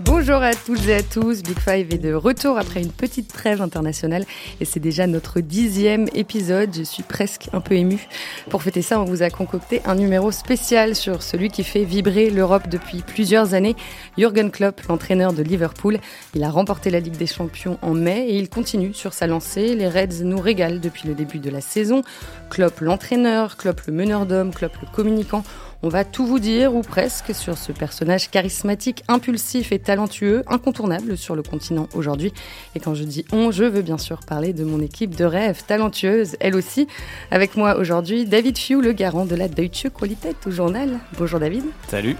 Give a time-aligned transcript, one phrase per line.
[0.00, 3.60] Bonjour à toutes et à tous, Big Five est de retour après une petite trêve
[3.60, 4.26] internationale
[4.60, 6.70] et c'est déjà notre dixième épisode.
[6.72, 8.06] Je suis presque un peu émue.
[8.48, 12.30] Pour fêter ça, on vous a concocté un numéro spécial sur celui qui fait vibrer
[12.30, 13.74] l'Europe depuis plusieurs années,
[14.16, 15.98] Jürgen Klopp, l'entraîneur de Liverpool.
[16.36, 19.74] Il a remporté la Ligue des Champions en mai et il continue sur sa lancée.
[19.74, 22.02] Les Reds nous régalent depuis le début de la saison.
[22.50, 25.42] Klopp l'entraîneur, Klopp le meneur d'hommes, Klopp le communicant.
[25.80, 31.16] On va tout vous dire, ou presque, sur ce personnage charismatique, impulsif et talentueux, incontournable
[31.16, 32.32] sur le continent aujourd'hui.
[32.74, 35.62] Et quand je dis on, je veux bien sûr parler de mon équipe de rêve
[35.64, 36.88] talentueuse, elle aussi.
[37.30, 40.98] Avec moi aujourd'hui, David Fiu, le garant de la Deutsche Qualität au journal.
[41.16, 41.62] Bonjour David.
[41.86, 42.16] Salut.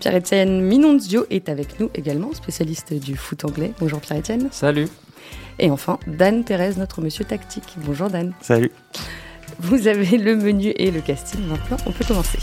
[0.00, 3.72] Pierre-Etienne Minonzio est avec nous également, spécialiste du foot anglais.
[3.80, 4.48] Bonjour Pierre-Etienne.
[4.50, 4.88] Salut.
[5.58, 7.76] Et enfin, Dan Thérèse, notre monsieur tactique.
[7.84, 8.32] Bonjour Dan.
[8.40, 8.72] Salut.
[9.60, 12.38] Vous avez le menu et le casting maintenant, on peut commencer.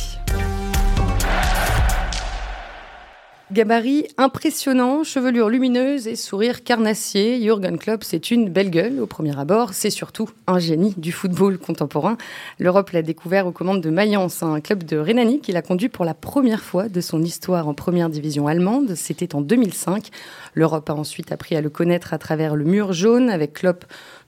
[3.52, 9.38] Gabarit impressionnant, chevelure lumineuse et sourire carnassier, Jürgen Klopp, c'est une belle gueule au premier
[9.38, 9.74] abord.
[9.74, 12.16] C'est surtout un génie du football contemporain.
[12.60, 16.06] L'Europe l'a découvert aux commandes de Mayence, un club de Rhénanie qu'il a conduit pour
[16.06, 18.96] la première fois de son histoire en première division allemande.
[18.96, 20.12] C'était en 2005.
[20.54, 23.84] L'Europe a ensuite appris à le connaître à travers le mur jaune avec Klopp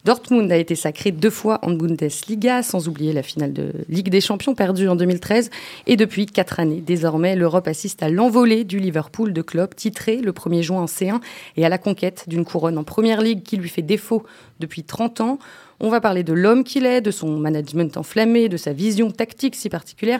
[0.06, 4.20] Dortmund a été sacré deux fois en Bundesliga, sans oublier la finale de Ligue des
[4.20, 5.50] Champions perdue en 2013.
[5.88, 10.34] Et depuis quatre années, désormais, l'Europe assiste à l'envolée du Liverpool de Klopp, titré le
[10.34, 11.22] 1er juin en C1,
[11.56, 14.24] et à la conquête d'une couronne en Première Ligue qui lui fait défaut
[14.60, 15.40] depuis 30 ans.
[15.80, 19.56] On va parler de l'homme qu'il est, de son management enflammé, de sa vision tactique
[19.56, 20.20] si particulière.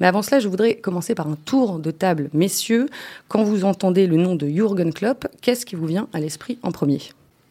[0.00, 2.30] Mais avant cela, je voudrais commencer par un tour de table.
[2.32, 2.88] Messieurs,
[3.28, 6.72] quand vous entendez le nom de Jürgen Klopp, qu'est-ce qui vous vient à l'esprit en
[6.72, 7.00] premier?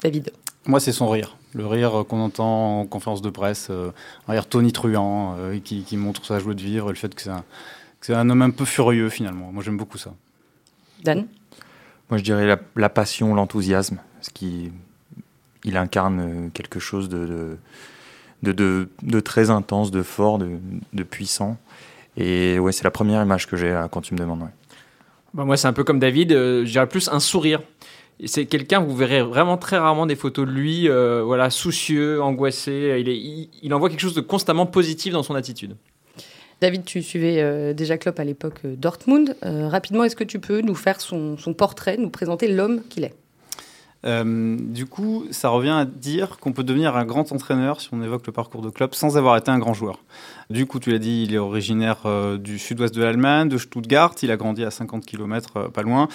[0.04, 0.32] David
[0.66, 1.39] Moi, c'est son rire.
[1.54, 3.92] Le rire qu'on entend en conférence de presse, euh,
[4.28, 7.32] un rire tonitruant, euh, qui, montre sa joie de vivre, et le fait que c'est
[8.14, 9.52] un, un, homme un peu furieux finalement.
[9.52, 10.14] Moi, j'aime beaucoup ça.
[11.04, 11.28] Dan
[12.10, 14.72] Moi, je dirais la, passion, l'enthousiasme, ce qui
[15.64, 17.58] il incarne euh, quelque chose de,
[18.44, 21.58] de, de, très intense, de fort, de, puissant.
[22.16, 24.50] Et ouais, c'est la première image que j'ai quand tu me demandes.
[25.34, 27.62] Bah moi, c'est un peu comme David, je dirais plus un sourire
[28.26, 32.98] c'est quelqu'un, vous verrez vraiment très rarement des photos de lui, euh, voilà, soucieux, angoissé.
[33.00, 35.76] Il, est, il, envoie quelque chose de constamment positif dans son attitude.
[36.60, 39.38] David, tu suivais euh, déjà Klopp à l'époque euh, Dortmund.
[39.42, 43.16] rapidement, est-ce que tu peux nous faire son, portrait, nous présenter l'homme qu'il est?
[44.02, 48.26] Du coup, ça revient à dire qu'on peut devenir un grand entraîneur si on évoque
[48.28, 50.00] le parcours de Klopp sans avoir été un grand joueur.
[50.50, 52.06] Du coup, tu l'as dit, il est originaire
[52.38, 54.16] du sud-ouest de l'Allemagne, de Stuttgart.
[54.24, 56.08] Il a grandi à 50 km, pas loin.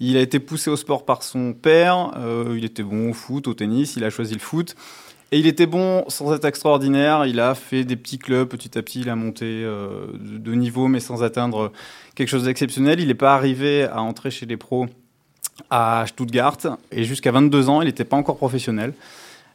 [0.00, 2.12] Il a été poussé au sport par son père.
[2.16, 3.96] Euh, il était bon au foot, au tennis.
[3.96, 4.74] Il a choisi le foot.
[5.30, 7.26] Et il était bon sans être extraordinaire.
[7.26, 8.48] Il a fait des petits clubs.
[8.48, 11.72] Petit à petit, il a monté euh, de niveau, mais sans atteindre
[12.14, 13.00] quelque chose d'exceptionnel.
[13.00, 14.86] Il n'est pas arrivé à entrer chez les pros
[15.70, 16.58] à Stuttgart.
[16.90, 18.94] Et jusqu'à 22 ans, il n'était pas encore professionnel.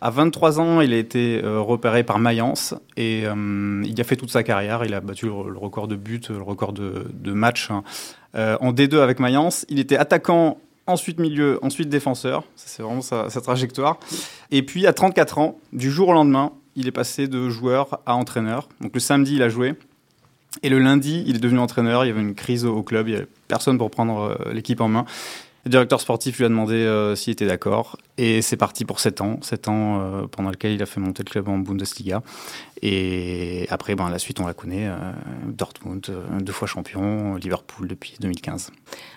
[0.01, 4.31] À 23 ans, il a été euh, repéré par Mayence et il a fait toute
[4.31, 4.85] sa carrière.
[4.85, 7.83] Il a battu le, record de buts, le record de, matchs hein,
[8.35, 9.65] euh, en D2 avec Mayence.
[9.69, 10.57] Il était attaquant,
[10.87, 12.43] ensuite milieu, ensuite défenseur.
[12.55, 13.99] C'est vraiment sa, trajectoire.
[14.51, 18.15] Et puis à 34 ans, du jour au lendemain, il est passé de joueur à
[18.15, 18.69] entraîneur.
[18.81, 19.75] Donc le samedi, il a joué.
[20.63, 22.05] Et le lundi, il est devenu entraîneur.
[22.05, 23.07] Il y avait une crise au club.
[23.07, 25.05] Il n'y avait personne pour prendre euh, l'équipe en main.
[25.69, 27.95] Le directeur sportif lui a demandé euh, s'il était d'accord.
[28.17, 29.39] Et c'est parti pour 7 ans.
[29.43, 32.23] 7 ans euh, pendant lesquels il a fait monter le club en Bundesliga.
[32.81, 34.87] Et après, ben, la suite, on la connaît.
[34.87, 34.95] Euh,
[35.45, 37.35] Dortmund, deux fois champion.
[37.35, 38.71] Liverpool depuis 2015.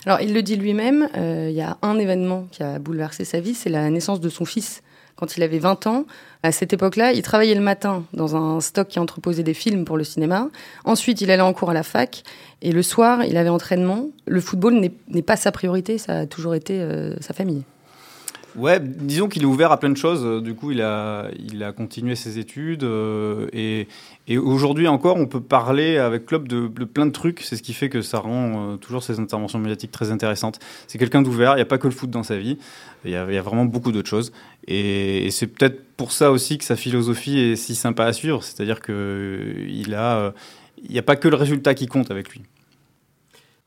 [0.05, 1.09] Alors, il le dit lui-même.
[1.15, 3.55] Il y a un événement qui a bouleversé sa vie.
[3.55, 4.83] C'est la naissance de son fils
[5.15, 6.05] quand il avait 20 ans.
[6.43, 9.97] À cette époque-là, il travaillait le matin dans un stock qui entreposait des films pour
[9.97, 10.49] le cinéma.
[10.83, 12.23] Ensuite, il allait en cours à la fac.
[12.61, 14.09] Et le soir, il avait entraînement.
[14.25, 17.63] Le football n'est pas sa priorité, ça a toujours été euh, sa famille.
[18.55, 20.43] Ouais, disons qu'il est ouvert à plein de choses.
[20.43, 21.31] Du coup, il a,
[21.75, 22.83] continué ses études.
[22.83, 23.87] Euh, et,
[24.37, 27.41] aujourd'hui encore, on peut parler avec Klopp de, plein de trucs.
[27.41, 30.59] C'est ce qui fait que ça rend euh, toujours ses interventions médiatiques très intéressantes.
[30.87, 31.53] C'est quelqu'un d'ouvert.
[31.53, 32.59] Il n'y a pas que le foot dans sa vie.
[33.05, 34.31] Il y a vraiment beaucoup d'autres choses.
[34.67, 38.43] Et, c'est peut-être pour ça aussi que sa philosophie est si sympa à suivre.
[38.43, 40.33] C'est-à-dire qu'il a,
[40.83, 42.41] il n'y a pas que le résultat qui compte avec lui.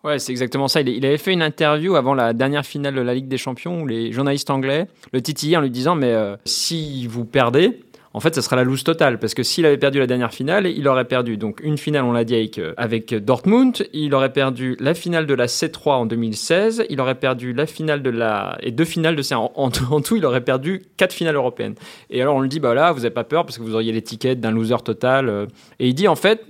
[0.07, 0.83] Ouais, c'est exactement ça.
[0.83, 3.87] Il, avait fait une interview avant la dernière finale de la Ligue des Champions où
[3.89, 7.81] les journalistes anglais le titillaient en lui disant Mais euh, si vous perdez,
[8.17, 9.19] en fait, ce sera la loose totale.
[9.19, 12.13] Parce que s'il avait perdu la dernière finale, il aurait perdu donc une finale, on
[12.13, 13.87] l'a dit, avec, euh, Dortmund.
[13.93, 16.87] Il aurait perdu la finale de la C3 en 2016.
[16.89, 18.57] Il aurait perdu la finale de la.
[18.63, 19.35] et deux finales de C1.
[19.35, 21.75] En, en, tout, il aurait perdu quatre finales européennes.
[22.09, 23.93] Et alors, on le dit Bah là, vous n'avez pas peur parce que vous auriez
[23.93, 25.29] l'étiquette d'un loser total.
[25.29, 25.45] Euh.
[25.79, 26.43] Et il dit En fait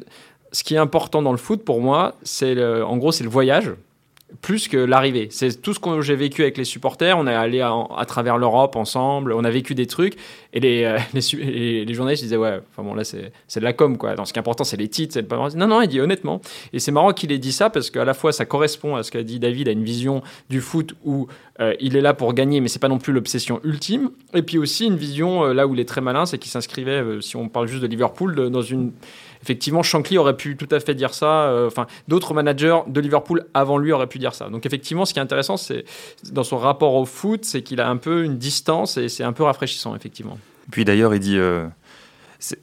[0.52, 3.72] ce qui est important dans le foot pour moi, c'est en gros c'est le voyage.
[4.42, 5.28] Plus que l'arrivée.
[5.30, 7.16] C'est tout ce que j'ai vécu avec les supporters.
[7.16, 10.16] On est allé à, travers l'Europe ensemble, on a vécu des trucs.
[10.52, 13.96] Et les, euh, les, les- journalistes disaient, ouais, enfin bon, là, c'est de la com,
[13.96, 14.14] quoi.
[14.14, 15.18] Dans ce qui est important, c'est les titres.
[15.56, 16.40] Non, non, il dit honnêtement.
[16.72, 19.10] Et c'est marrant qu'il ait dit ça parce qu'à la fois, ça correspond à ce
[19.12, 21.28] qu'a dit David, à une vision du foot où
[21.60, 24.10] euh, il est là pour gagner, mais c'est pas non plus l'obsession ultime.
[24.34, 27.02] Et puis aussi une vision, euh, là où il est très malin, c'est qu'il s'inscrivait,
[27.02, 28.92] euh, si on parle juste de Liverpool, dans une
[29.42, 31.44] effectivement, Shankly aurait pu tout à fait dire ça.
[31.48, 34.48] euh, Enfin, d'autres managers de Liverpool avant lui auraient pu dire ça.
[34.48, 35.84] Donc, effectivement, ce qui est intéressant, c'est
[36.32, 39.32] dans son rapport au foot, c'est qu'il a un peu une distance et c'est un
[39.32, 40.38] peu rafraîchissant, effectivement.
[40.70, 41.36] Puis d'ailleurs, il dit.
[41.38, 41.66] euh,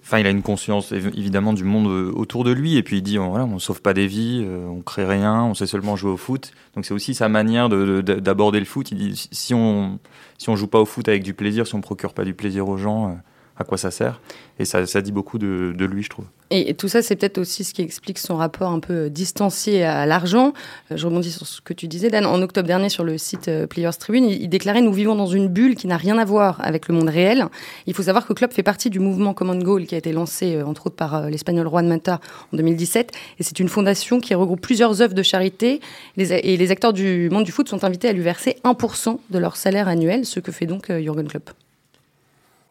[0.04, 2.98] Enfin, il a une conscience évi- évidemment du monde euh, autour de lui, et puis
[2.98, 5.56] il dit oh, voilà, on ne sauve pas des vies, euh, on crée rien, on
[5.56, 6.52] sait seulement jouer au foot.
[6.76, 8.92] Donc c'est aussi sa manière de- de- d'aborder le foot.
[8.92, 9.98] Il dit si- on
[10.38, 12.68] si on joue pas au foot avec du plaisir, si on procure pas du plaisir
[12.70, 13.18] aux gens,
[13.58, 14.20] à quoi ça sert
[14.60, 16.26] Et ça, ça dit beaucoup de, lui, je trouve.
[16.50, 20.06] Et tout ça, c'est peut-être aussi ce qui explique son rapport un peu distancié à
[20.06, 20.54] l'argent.
[20.92, 22.26] Euh, Je rebondis sur ce que tu disais, Dan.
[22.26, 25.48] En octobre dernier, sur le site euh, Players Tribune, il déclarait Nous vivons dans une
[25.48, 27.46] bulle qui n'a rien à voir avec le monde réel.
[27.88, 30.56] Il faut savoir que club fait partie du mouvement Common Goal qui a été lancé,
[30.56, 32.20] euh, entre autres, par euh, l'espagnol Juan Mata
[32.54, 33.12] en 2017.
[33.40, 35.80] Et c'est une fondation qui regroupe plusieurs œuvres de charité.
[36.18, 39.56] Et les acteurs du monde du foot sont invités à lui verser 1% de leur
[39.56, 41.52] salaire annuel, ce que fait donc euh, Jürgen Klopp.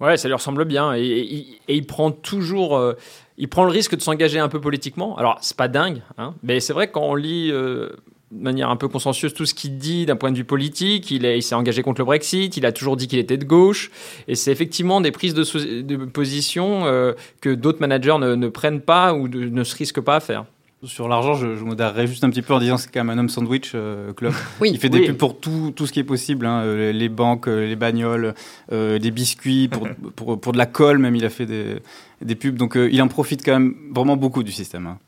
[0.03, 0.95] Ouais, ça lui ressemble bien.
[0.97, 2.77] Et, il prend toujours.
[2.77, 2.95] euh,
[3.39, 5.17] il prend le risque de s'engager un peu politiquement.
[5.17, 7.89] Alors, c'est pas dingue, hein, mais c'est vrai quand on lit euh,
[8.33, 11.25] de manière un peu consensueuse tout ce qu'il dit d'un point de vue politique, il
[11.25, 13.91] est- il s'est engagé contre le Brexit, il a toujours dit qu'il était de gauche.
[14.29, 19.15] Et c'est effectivement des prises de, position euh, que d'autres managers ne, ne prennent pas
[19.15, 20.45] ou ne se risquent pas à faire.
[20.85, 23.17] Sur l'argent, je, je modérerais juste un petit peu en disant que c'est quand même
[23.17, 24.35] un homme sandwich, euh, Klopp.
[24.61, 25.07] Oui, Il fait des oui.
[25.07, 28.35] pubs pour tout, tout ce qui est possible, hein, euh, les banques, euh, les bagnoles,
[28.73, 31.77] euh, des biscuits, pour, pour, pour de la colle même, il a fait des,
[32.21, 32.57] des pubs.
[32.57, 34.89] Donc euh, il en profite quand même vraiment beaucoup du système.
[34.89, 34.99] hein.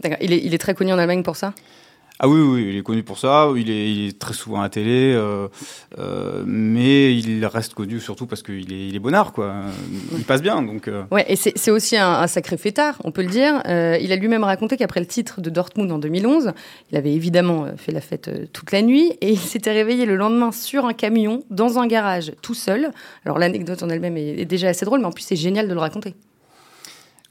[0.00, 0.18] D'accord.
[0.20, 1.54] Il est, il est très connu en Allemagne pour ça?
[2.18, 5.12] Ah oui, oui, il est connu pour ça, il est, très souvent à la télé,
[5.12, 5.48] euh,
[5.98, 9.54] euh, mais il reste connu surtout parce qu'il est, il est bonnard, quoi.
[10.16, 10.86] Il passe bien, donc...
[10.86, 13.62] euh, Ouais, et c'est aussi un, sacré fêtard, on peut le dire.
[13.66, 16.52] Il a lui-même raconté qu'après le titre de Dortmund en 2011,
[16.92, 20.52] il avait évidemment fait la fête toute la nuit et il s'était réveillé le lendemain
[20.52, 22.92] sur un camion, dans un garage, tout seul.
[23.24, 25.80] Alors l'anecdote en elle-même est déjà assez drôle, mais en plus c'est génial de le
[25.80, 26.14] raconter.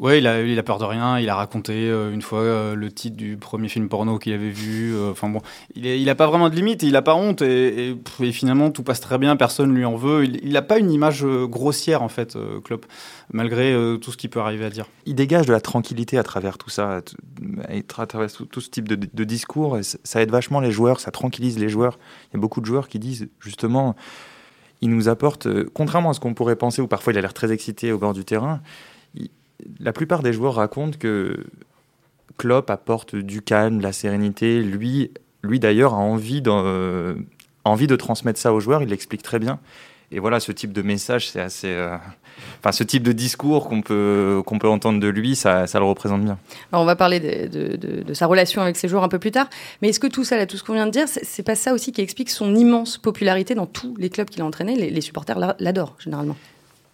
[0.01, 1.19] Ouais, il a, il a peur de rien.
[1.19, 4.49] Il a raconté euh, une fois euh, le titre du premier film porno qu'il avait
[4.49, 4.95] vu.
[4.95, 5.41] euh, Enfin bon,
[5.75, 6.81] il, est- a pas vraiment de limite.
[6.81, 7.95] Il a pas honte et,
[8.31, 9.35] finalement tout passe très bien.
[9.35, 10.23] Personne lui en veut.
[10.23, 12.87] Il, il a pas une image grossière en fait, Klopp,
[13.31, 14.87] malgré tout ce qu'il peut arriver à dire.
[15.05, 17.01] il dégage de la tranquillité à travers tout ça,
[17.67, 19.77] à travers tout, ce type de, discours.
[19.77, 21.99] et ça aide vachement les joueurs, ça tranquillise les joueurs.
[22.31, 23.95] Il y a beaucoup de joueurs qui disent justement,
[24.81, 27.51] il nous apporte, contrairement à ce qu'on pourrait penser, où parfois il a l'air très
[27.51, 28.61] excité au bord du terrain,
[29.79, 31.45] la plupart des joueurs racontent que
[32.37, 34.61] Klopp apporte du calme, de la sérénité.
[34.61, 35.11] Lui,
[35.43, 37.15] lui d'ailleurs, a envie, euh,
[37.87, 39.59] de transmettre ça aux joueurs, il l'explique très bien.
[40.13, 41.67] Et voilà, ce type de message, c'est assez.
[41.69, 41.95] euh,
[42.59, 46.23] Enfin, ce type de discours qu'on peut, peut entendre de lui, ça, ça le représente
[46.23, 46.37] bien.
[46.73, 49.47] On va parler de, de- sa relation avec ses joueurs un peu plus tard,
[49.81, 51.91] mais est-ce que tout ça, tout ce qu'on vient de dire, c'est pas ça aussi
[51.91, 54.75] qui explique son immense popularité dans tous les clubs qu'il a entraînés?
[54.75, 56.35] Les, supporters l'a- l'adorent généralement.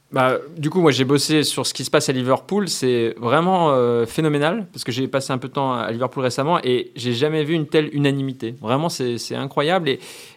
[0.09, 2.69] Bah, du coup, moi, j'ai bossé sur ce qui se passe à Liverpool.
[2.69, 6.59] C'est vraiment euh, phénoménal parce que j'ai passé un peu de temps à Liverpool récemment
[6.63, 8.56] et j'ai jamais vu une telle unanimité.
[8.62, 9.89] Vraiment, c'est incroyable.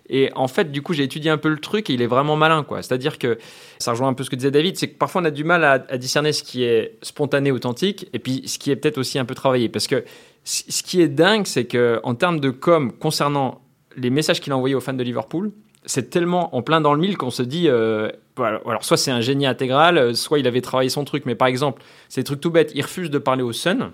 [0.09, 2.35] Et, en fait, du coup, j'ai étudié un peu le truc et il est vraiment
[2.35, 2.83] malin, quoi.
[2.83, 3.39] C'est-à-dire que
[3.79, 5.63] ça rejoint un peu ce que disait David, c'est que parfois on a du mal
[5.63, 9.21] à, à discerner ce qui est spontané, authentique, et puis ce qui est peut-être aussi
[9.21, 9.69] un peu travaillé.
[9.69, 10.05] Parce que
[10.43, 13.61] ce qui est dingue, c'est que en termes de com concernant
[13.97, 15.53] les messages qu'il a envoyés aux fans de Liverpool,
[15.85, 19.11] c'est tellement en plein dans le mille qu'on se dit, euh, voilà, alors soit c'est
[19.11, 22.25] un génie intégral, euh, soit il avait travaillé son truc, mais par exemple, c'est des
[22.25, 23.93] trucs tout bêtes, il refuse de parler au Sun.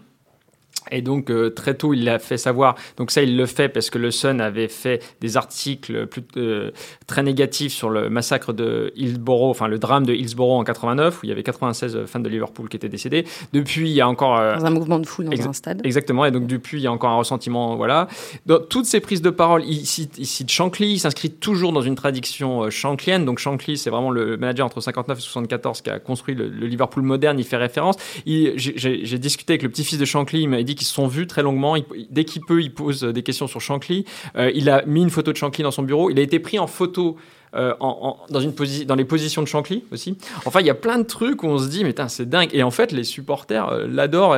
[0.90, 2.76] Et donc euh, très tôt il l'a fait savoir.
[2.96, 6.70] Donc ça il le fait parce que le Sun avait fait des articles plus, euh,
[7.06, 11.26] très négatifs sur le massacre de Hillsborough, enfin le drame de Hillsborough en 89 où
[11.26, 13.24] il y avait 96 fans de Liverpool qui étaient décédés.
[13.52, 15.80] Depuis il y a encore euh, Dans un mouvement de foule dans un stade.
[15.84, 18.08] Exactement, et donc depuis, il y a encore un ressentiment, voilà.
[18.46, 21.82] Dans toutes ces prises de parole, il cite, il cite Shankly, il s'inscrit toujours dans
[21.82, 23.24] une tradition shanklienne.
[23.24, 26.66] Donc Shankly, c'est vraiment le manager entre 59 et 74 qui a construit le, le
[26.66, 27.96] Liverpool moderne, il fait référence.
[28.26, 31.42] J'ai discuté avec le petit-fils de Shankly, il m'a dit qu'ils se sont vus très
[31.42, 31.74] longuement.
[32.10, 34.04] Dès qu'il peut, il pose des questions sur Shankly.
[34.36, 36.10] Euh, il a mis une photo de Shankly dans son bureau.
[36.10, 37.16] Il a été pris en photo
[37.54, 38.52] euh, en- dans, une
[38.84, 40.16] dans les positions de Shankly aussi.
[40.44, 42.50] Enfin, il y a plein de trucs où on se dit, mais c'est dingue.
[42.52, 44.36] Et en fait, les supporters euh, l'adorent.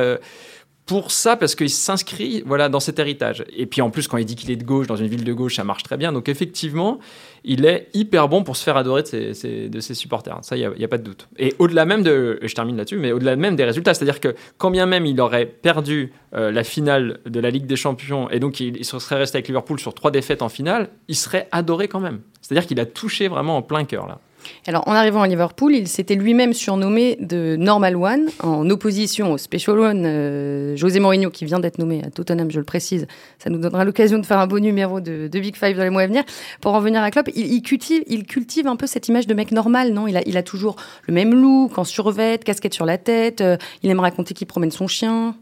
[0.89, 3.45] Pour ça parce qu'il s'inscrit voilà dans cet héritage.
[3.55, 5.33] Et puis en plus quand il dit qu'il est de gauche dans une ville de
[5.33, 6.11] gauche, ça marche très bien.
[6.11, 6.97] Donc effectivement,
[7.43, 10.39] il est hyper bon pour se faire adorer de ses, de ses supporters.
[10.41, 11.27] Ça, il n'y a, a, pas de doute.
[11.37, 14.71] Et au-delà même de, je termine là-dessus, mais au-delà même des résultats, c'est-à-dire que quand
[14.71, 18.59] bien même il aurait perdu euh, la finale de la Ligue des Champions et donc
[18.59, 21.99] il, il, serait resté avec Liverpool sur trois défaites en finale, il serait adoré quand
[21.99, 22.21] même.
[22.41, 24.19] C'est-à-dire qu'il a touché vraiment en plein cœur là.
[24.67, 29.37] Alors, en arrivant à Liverpool, il s'était lui-même surnommé de Normal One, en opposition au
[29.37, 30.03] Special One.
[30.05, 33.85] Euh, José Mourinho, qui vient d'être nommé à Tottenham, je le précise, ça nous donnera
[33.85, 36.23] l'occasion de faire un beau numéro de, Big Five dans les mois à venir.
[36.61, 40.07] Pour en venir à Klopp, il, cultive, un peu cette image de mec normal, non?
[40.07, 40.75] Il a, toujours
[41.07, 44.71] le même look, en survêt, casquette sur la tête, euh, il aime raconter qu'il promène
[44.71, 45.35] son chien.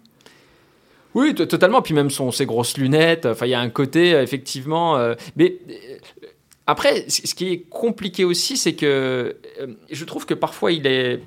[1.17, 1.81] Oui, totalement.
[1.81, 3.25] Puis même ses grosses lunettes.
[3.25, 4.97] Enfin, il y a un côté, effectivement.
[4.97, 5.57] Euh, mais
[6.67, 11.21] après, ce qui est compliqué aussi, c'est que euh, je trouve que parfois il est.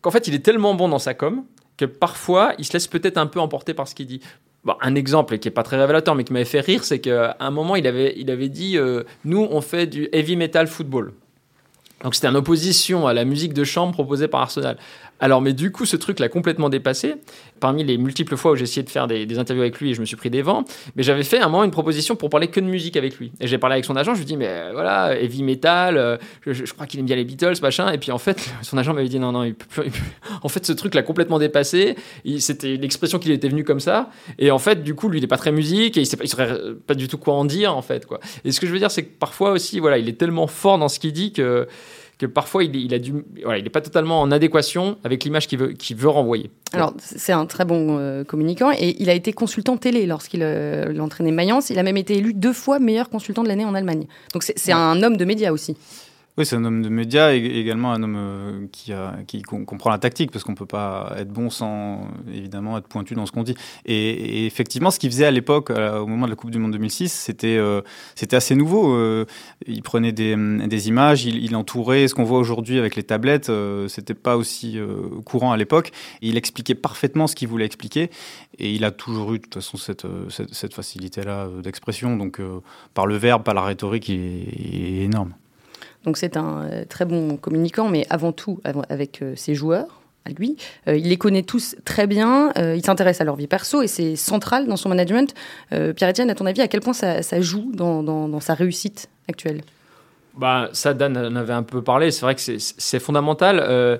[0.00, 1.44] qu'en fait, il est tellement bon dans sa com
[1.76, 4.20] que parfois il se laisse peut-être un peu emporter par ce qu'il dit.
[4.64, 7.36] Bon, un exemple qui est pas très révélateur, mais qui m'avait fait rire, c'est qu'à
[7.40, 11.12] un moment, il avait, il avait dit euh, Nous, on fait du heavy metal football.
[12.04, 14.76] Donc c'était en opposition à la musique de chambre proposée par Arsenal.
[15.20, 17.14] Alors, mais du coup, ce truc l'a complètement dépassé.
[17.58, 20.00] Parmi les multiples fois où j'ai essayé de faire des, interviews avec lui et je
[20.00, 22.60] me suis pris des vents, mais j'avais fait un moment une proposition pour parler que
[22.60, 23.32] de musique avec lui.
[23.40, 26.18] Et j'ai parlé avec son agent, je lui dis, mais euh, voilà, heavy metal, euh,
[26.46, 27.90] je, crois qu'il aime bien les Beatles, machin.
[27.92, 29.90] Et puis en fait, son agent m'avait dit, non, non, il peut plus,
[30.42, 31.96] en fait, ce truc l'a complètement dépassé.
[32.38, 34.10] C'était l'expression qu'il était venu comme ça.
[34.38, 36.58] Et en fait, du coup, lui, il est pas très musique et il, il saurait
[36.86, 38.04] pas du tout quoi en dire, en fait.
[38.04, 38.20] Quoi.
[38.44, 40.78] Et ce que je veux dire, c'est que parfois aussi, voilà, il est tellement fort
[40.78, 41.66] dans ce qu'il dit que
[42.18, 45.46] que parfois il, il a du, voilà, il n'est pas totalement en adéquation avec l'image
[45.46, 46.50] qu'il veut, qu'il veut renvoyer.
[46.72, 50.98] Alors c'est un très bon euh, communicant et il a été consultant télé lorsqu'il euh,
[50.98, 51.70] entraînait Mayence.
[51.70, 54.06] Il a même été élu deux fois meilleur consultant de l'année en Allemagne.
[54.32, 54.72] Donc c'est ouais.
[54.72, 55.76] un homme de médias aussi.
[56.38, 59.88] Oui, c'est un homme de médias et également un homme euh, qui, a, qui comprend
[59.88, 63.32] la tactique, parce qu'on ne peut pas être bon sans évidemment être pointu dans ce
[63.32, 63.54] qu'on dit.
[63.86, 67.10] Et, effectivement, ce qu'il faisait à l'époque, au moment de la Coupe du Monde 2006,
[67.10, 67.80] c'était euh,
[68.14, 68.94] c'était assez nouveau.
[68.94, 69.24] Euh,
[69.66, 73.88] il prenait des, des images, il, entourait ce qu'on voit aujourd'hui avec les tablettes, euh,
[73.88, 74.78] c'était pas aussi
[75.24, 75.90] courant à l'époque.
[76.20, 78.10] Il expliquait parfaitement ce qu'il voulait expliquer,
[78.58, 82.16] et il a toujours eu de toute façon cette, cette, facilité-là d'expression.
[82.16, 82.40] Donc
[82.92, 85.32] par le verbe, par la rhétorique, il est énorme.
[86.06, 90.00] Donc c'est un euh, très bon communicant, mais avant tout avec euh, ses joueurs.
[90.24, 90.56] À lui.
[90.88, 94.16] Euh, il les connaît tous très bien, il s'intéresse à leur vie perso et c'est
[94.16, 95.32] central dans son management.
[95.70, 99.60] Pierre-Etienne, à ton avis, à quel point ça, joue dans, sa réussite actuelle?
[100.36, 102.10] Bah, ça, Dan en avait un peu parlé.
[102.10, 103.58] C'est vrai que c'est fondamental.
[103.62, 103.96] Euh,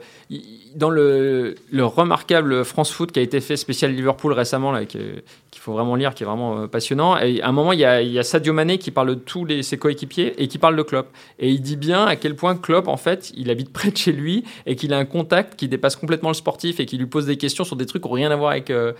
[0.74, 5.22] dans le, le, remarquable France Foot qui a été fait spécial Liverpool récemment, qu'il
[5.54, 7.16] faut vraiment lire, qui est vraiment euh, passionnant.
[7.16, 10.34] Et à un moment, il y, a, Sadio Mané qui parle de tous ses coéquipiers
[10.42, 11.08] et qui parle de Klopp.
[11.38, 14.12] Et il dit bien à quel point Klopp, en fait, il habite près de chez
[14.12, 17.24] lui et qu'il a un contact qui dépasse complètement le sportif et qui lui pose
[17.24, 18.92] des questions sur des trucs qui n'ont rien à voir avec, euh,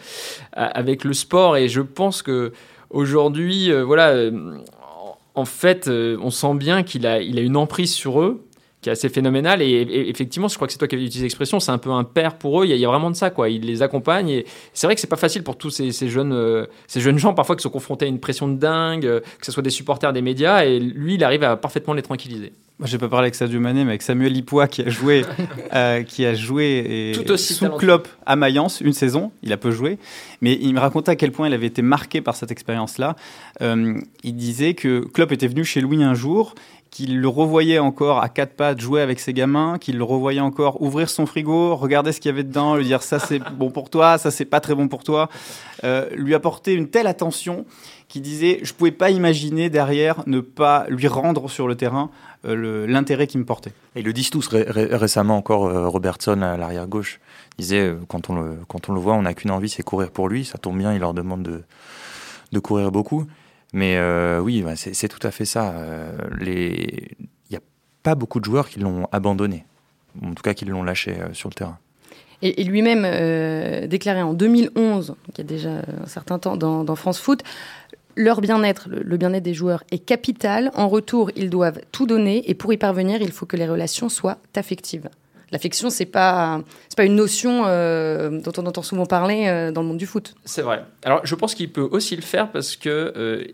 [0.55, 1.59] avec le sport.
[1.59, 2.53] Et je pense que
[2.89, 4.31] aujourd'hui, voilà
[5.37, 8.45] en fait, euh, on sent bien qu'il a, il a une emprise sur eux
[8.81, 9.63] qui est assez phénoménale.
[9.63, 11.91] Et, et effectivement, je crois que c'est toi qui avais utilisé l'expression, c'est un peu
[11.91, 12.67] un père pour eux.
[12.67, 13.49] Il y, a, il y, a, vraiment de ça, quoi.
[13.49, 14.29] Il les accompagne.
[14.29, 17.19] Et c'est vrai que c'est pas facile pour tous ces, ces jeunes, euh, ces jeunes
[17.19, 19.71] gens, parfois, qui sont confrontés à une pression de dingue, euh, que ce soit des
[19.71, 20.65] supporters des médias.
[20.65, 22.53] Et lui, il arrive à parfaitement les tranquilliser.
[22.79, 25.25] Moi, j'ai pas parlé avec Sadio Mané, mais avec Samuel Ipois qui a joué,
[25.75, 29.33] euh, qui a joué et, Tout aussi sous Klopp à Mayence une saison.
[29.43, 29.99] Il a peu joué,
[30.43, 33.17] mais il me racontait à quel point il avait été marqué par cette expérience-là.
[33.63, 36.55] Il disait que Klopp était venu chez Louis un jour
[36.91, 40.81] qu'il le revoyait encore à quatre pattes jouer avec ses gamins, qu'il le revoyait encore
[40.83, 43.91] ouvrir son frigo, regarder ce qu'il y avait dedans, lui dire ça c'est bon pour
[43.91, 45.29] toi, ça c'est pas très bon pour toi,
[45.85, 47.67] euh, lui apporter une telle attention
[48.09, 52.11] qui disait je pouvais pas imaginer derrière ne pas lui rendre sur le terrain
[52.47, 53.73] euh, l'intérêt qui me portait.
[53.95, 57.21] Et ils le disent tous ré ré récemment encore euh, Robertson à l'arrière gauche.
[57.59, 60.29] Disait quand on le quand on le voit on n'a qu'une envie c'est courir pour
[60.29, 60.45] lui.
[60.45, 61.63] Ça tombe bien il leur demande de
[62.53, 63.27] de courir beaucoup
[63.77, 67.61] mais euh, oui bah c'est tout à fait ça euh, il n'y a
[68.03, 69.67] pas beaucoup de joueurs qui l'ont abandonné
[70.25, 71.79] en tout cas qui l'ont lâché euh, sur le terrain
[72.43, 75.71] et, lui-même déclaré en 2011, donc il y a déjà
[76.03, 77.43] un certain temps dans, France Foot,
[78.15, 80.71] leur bien-être, le bien-être des joueurs est capital.
[80.75, 84.11] En retour, ils doivent tout donner et pour y parvenir, il faut que les relations
[84.11, 85.09] soient affectives.
[85.57, 86.61] L'affection, c'est pas
[86.91, 90.05] c'est pas une notion euh, dont on entend souvent parler euh, dans le monde du
[90.05, 90.35] foot.
[90.45, 90.85] C'est vrai.
[91.03, 93.45] Alors, je pense qu'il peut aussi le faire parce que euh,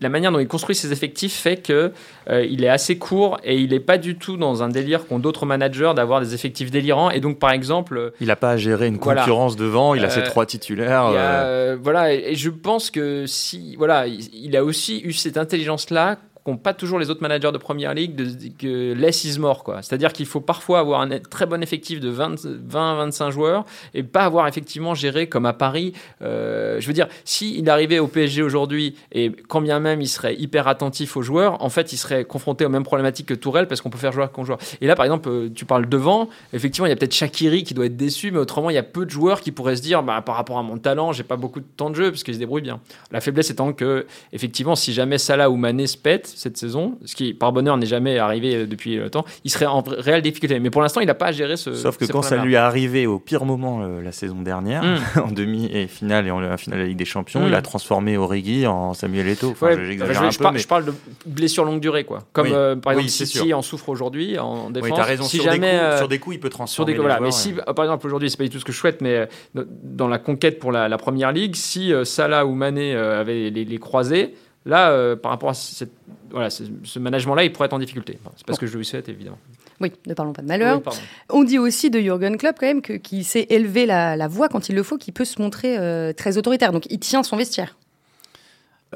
[0.00, 1.92] la manière dont il construit ses effectifs fait que
[2.28, 5.18] euh, il est assez court et il n'est pas du tout dans un délire qu'ont
[5.18, 7.10] d'autres managers d'avoir des effectifs délirants.
[7.10, 9.68] Et donc, par exemple, il n'a pas à gérer une concurrence voilà.
[9.68, 9.94] devant.
[9.94, 11.04] Il a euh, ses trois titulaires.
[11.04, 11.76] A, euh...
[11.80, 12.12] voilà.
[12.12, 16.18] Et, et, je pense que si voilà, il, il a aussi eu cette intelligence là
[16.44, 18.26] qu'ont pas toujours les autres managers de Première Ligue, de,
[18.58, 19.64] que less is more.
[19.82, 24.48] C'est-à-dire qu'il faut parfois avoir un très bon effectif de 20-25 joueurs et pas avoir
[24.48, 25.92] effectivement géré comme à Paris.
[26.22, 30.08] Euh, je veux dire, s'il il arrivait au PSG aujourd'hui et quand bien même il
[30.08, 33.68] serait hyper attentif aux joueurs, en fait, il serait confronté aux mêmes problématiques que Tourelle
[33.68, 34.58] parce qu'on peut faire joueur contre joueur.
[34.80, 37.74] Et là, par exemple, euh, tu parles devant, effectivement, il y a peut-être Shakiri qui
[37.74, 40.02] doit être déçu, mais autrement, il y a peu de joueurs qui pourraient se dire,
[40.02, 42.34] bah, par rapport à mon talent, j'ai pas beaucoup de temps de jeu parce qu'ils
[42.34, 42.80] se débrouillent bien.
[43.10, 47.14] La faiblesse étant que, effectivement, si jamais Salah ou Mané se pètent cette saison, ce
[47.14, 50.58] qui, par bonheur, n'est jamais arrivé euh, depuis le temps, il serait en réelle difficulté.
[50.58, 51.74] Mais pour l'instant, il n'a pas à gérer ce.
[51.74, 54.98] Sauf que quand ça lui est arrivé au pire moment euh, la saison dernière, mm.
[55.24, 57.62] en demi et finale et en finale de la Ligue des Champions, il a mm.
[57.62, 59.54] transformé Origi en Samuel Eto'o.
[59.60, 60.94] je, parle de
[61.26, 62.20] blessure longue durée, quoi.
[62.32, 64.90] Comme euh, par exemple, City en souffre aujourd'hui en défense.
[64.90, 65.24] Oui, raison.
[65.24, 66.92] Si sur, jamais, des coups, sur des coups, il peut transformer.
[66.92, 67.20] Sur des, voilà.
[67.20, 70.08] mais si, par exemple, aujourd'hui, c'est pas du tout ce que je souhaite, mais dans
[70.08, 74.34] la conquête pour la, première ligue, si Salah ou Mané avaient les, les croisés,
[74.64, 75.90] Là, par rapport à cette,
[76.32, 78.18] voilà, ce management-là, il pourrait être en difficulté.
[78.36, 79.38] c'est pas ce que je lui souhaite, évidemment.
[79.80, 80.80] Oui, ne parlons pas de malheur.
[81.28, 84.74] On dit aussi de Jürgen Klopp quand même qu'il sait élever la, voix quand il
[84.74, 86.72] le faut, qu'il peut se montrer euh, très autoritaire.
[86.72, 87.76] Donc il tient son vestiaire.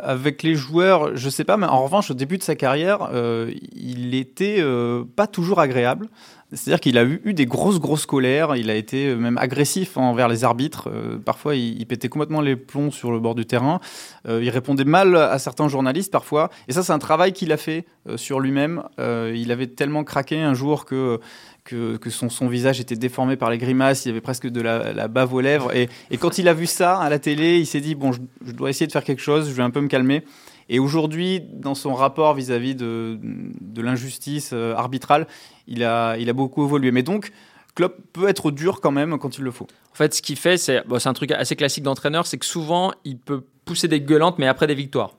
[0.03, 3.51] Avec les joueurs, je sais pas, mais en revanche, au début de sa carrière, euh,
[3.75, 6.09] il était euh, pas toujours agréable.
[6.53, 8.55] C'est-à-dire qu'il a eu, des grosses, grosses colères.
[8.55, 10.89] Il a été euh, même agressif envers les arbitres.
[10.93, 13.81] Euh, parfois, il, pétait complètement les plombs sur le bord du terrain.
[14.29, 16.51] Euh, il répondait mal à certains journalistes parfois.
[16.69, 17.87] Et ça, c'est un travail qu'il a fait
[18.17, 18.85] sur lui-même.
[18.99, 21.21] il avait tellement craqué un jour que
[21.65, 25.35] que, son, visage était déformé par les grimaces, il y avait presque de la, bave
[25.35, 25.75] aux lèvres.
[25.75, 25.89] Et,
[26.19, 28.87] quand il a vu ça à la télé, il s'est dit, bon, je, dois essayer
[28.87, 30.23] de faire quelque chose, je vais un peu me calmer.
[30.69, 35.27] Et aujourd'hui, dans son rapport vis-à-vis de, de l'injustice euh, arbitrale,
[35.67, 36.91] il a, il a beaucoup évolué.
[36.91, 37.33] Mais donc,
[37.75, 39.67] Klopp peut être dur quand même quand il le faut.
[39.93, 42.93] En fait, ce qu'il fait, c'est bon, un truc assez classique d'entraîneur, c'est que souvent,
[43.05, 45.13] il peut pousser des gueulantes, mais après des victoires.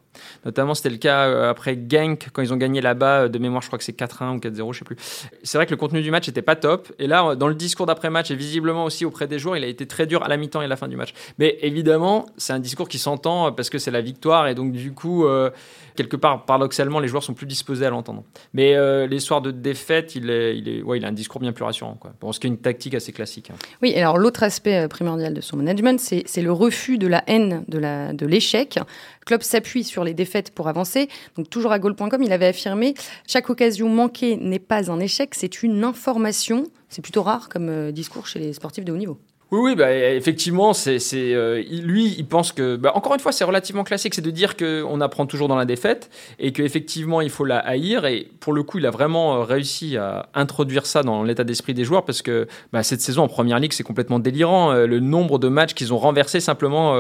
[0.46, 3.62] Notamment, c'était le cas euh, après Genk, quand ils ont gagné là-bas, euh, de mémoire,
[3.62, 4.98] je crois que c'est 4-1 ou 4-0, je sais plus.
[5.44, 6.92] C'est vrai que le contenu du match n'était pas top.
[7.00, 9.86] Et là, dans le discours d'après-match, et visiblement aussi auprès des joueurs, il a été
[9.88, 11.14] très dur à la mi-temps et à la fin du match.
[11.40, 14.48] Mais évidemment, c'est un discours qui s'entend parce que c'est la victoire.
[14.48, 15.50] Et donc, du coup, euh,
[15.98, 18.24] quelque part, paradoxalement, les joueurs sont plus disposés à l'entendre.
[18.54, 18.76] Mais
[19.08, 21.66] les soirs de défaite, il, est, il, est, ouais, il a un discours bien plus
[21.66, 21.98] rassurant.
[22.00, 22.14] Quoi.
[22.22, 23.52] Bon, ce qui est une tactique assez classique.
[23.52, 23.58] Hein.
[23.82, 28.26] Oui, alors l'autre aspect primordial de son management, c'est le refus de la haine de
[28.26, 28.76] l'échec.
[28.76, 31.10] De Klopp s'appuie sur les défaites pour avancer.
[31.36, 32.94] Donc toujours à goal.com, il avait affirmé
[33.28, 36.64] chaque occasion manquée n'est pas un échec, c'est une information.
[36.90, 39.20] C'est plutôt rare comme euh, discours chez les sportifs de haut niveau.
[39.50, 43.46] Oui, oui, bah, effectivement, c'est, euh, lui, il pense que, bah, encore une fois, c'est
[43.46, 47.46] relativement classique, c'est de dire qu'on apprend toujours dans la défaite et qu'effectivement, il faut
[47.46, 48.06] la haïr.
[48.06, 51.74] Et pour le coup, il a vraiment euh, réussi à introduire ça dans l'état d'esprit
[51.74, 54.74] des joueurs parce que bah, cette saison en première ligue, c'est complètement délirant.
[54.74, 56.94] le nombre de matchs qu'ils ont renversés simplement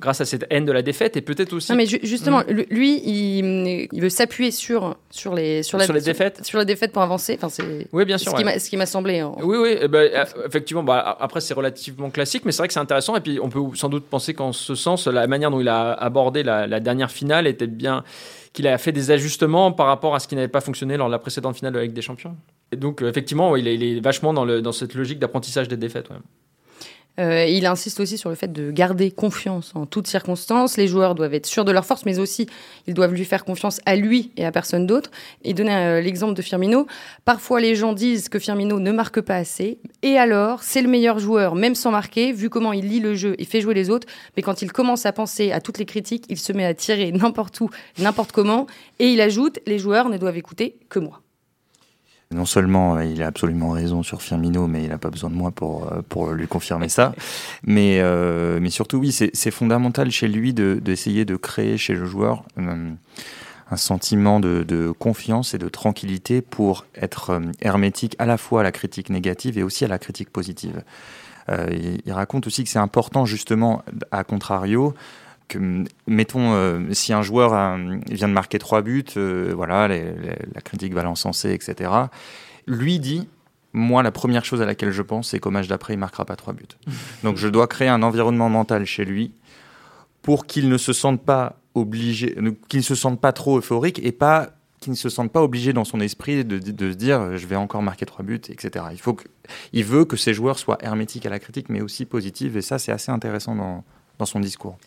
[0.00, 1.70] grâce à cette haine de la défaite et peut-être aussi.
[1.70, 2.64] Non, mais justement, mm.
[2.70, 6.64] lui, il, il veut s'appuyer sur, sur, les, sur, la, sur les défaites sur, les
[6.64, 7.34] défaites pour avancer.
[7.36, 8.36] Enfin, c'est oui, bien sûr.
[8.36, 9.22] Ce qui m'a semblé.
[9.42, 9.76] Oui, oui.
[9.80, 10.10] Eh ben,
[10.44, 13.16] effectivement, bah, après, c'est relativement classique, mais c'est vrai que c'est intéressant.
[13.16, 15.92] Et puis, on peut sans doute penser qu'en ce sens, la manière dont il a
[15.92, 18.04] abordé la, dernière finale était bien
[18.52, 21.12] qu'il a fait des ajustements par rapport à ce qui n'avait pas fonctionné lors de
[21.12, 22.36] la précédente finale de la Ligue des Champions.
[22.72, 25.76] Et donc, effectivement, il, est, il, est, vachement dans, le, dans cette logique d'apprentissage des
[25.76, 26.08] défaites.
[26.10, 26.16] Ouais.
[27.20, 30.76] Euh, il insiste aussi sur le fait de garder confiance en toutes circonstances.
[30.76, 32.46] Les joueurs doivent être sûrs de leur force, mais aussi
[32.86, 35.10] ils doivent lui faire confiance à lui et à personne d'autre.
[35.44, 36.86] Et donner euh, l'exemple de Firmino.
[37.24, 39.78] Parfois, les gens disent que Firmino ne marque pas assez.
[40.02, 43.36] Et alors, c'est le meilleur joueur, même sans marquer, vu comment il lit le jeu
[43.38, 44.08] et fait jouer les autres.
[44.36, 47.12] Mais quand il commence à penser à toutes les critiques, il se met à tirer
[47.12, 48.66] n'importe où, n'importe comment.
[48.98, 51.23] Et il ajoute, les joueurs ne doivent écouter que moi
[52.34, 55.34] non seulement euh, il a absolument raison sur Firmino, mais il n'a pas besoin de
[55.34, 57.14] moi pour, euh, pour lui confirmer ça.
[57.66, 62.44] Mais, euh, mais surtout, oui, c'est fondamental chez lui d'essayer de, créer chez le joueur
[62.56, 68.72] un sentiment de, confiance et de tranquillité pour être hermétique à la fois à la
[68.72, 70.82] critique négative et aussi à la critique positive.
[71.48, 74.94] il, raconte aussi que c'est important, justement, à contrario,
[75.48, 77.50] que, mettons, euh, si un joueur
[78.10, 81.90] vient de marquer trois buts, euh, voilà, la critique va l'encenser, etc.
[82.66, 83.28] Lui dit,
[83.72, 86.36] moi, la première chose à laquelle je pense, c'est qu'au match d'après, il marquera pas
[86.36, 86.64] trois buts.
[87.22, 89.32] Donc, je dois créer un environnement mental chez lui
[90.22, 92.34] pour qu'il ne se sente pas obligé,
[92.68, 95.72] qu'il ne se sente pas trop euphorique et pas qu'il ne se sente pas obligé
[95.72, 98.86] dans son esprit de, de, se dire je vais encore marquer trois buts, etc.
[98.92, 99.24] Il, faut que,
[99.72, 102.78] il veut que ses joueurs soient hermétiques à la critique, mais aussi positifs, et ça,
[102.78, 103.82] c'est assez intéressant dans,
[104.18, 104.78] dans son discours.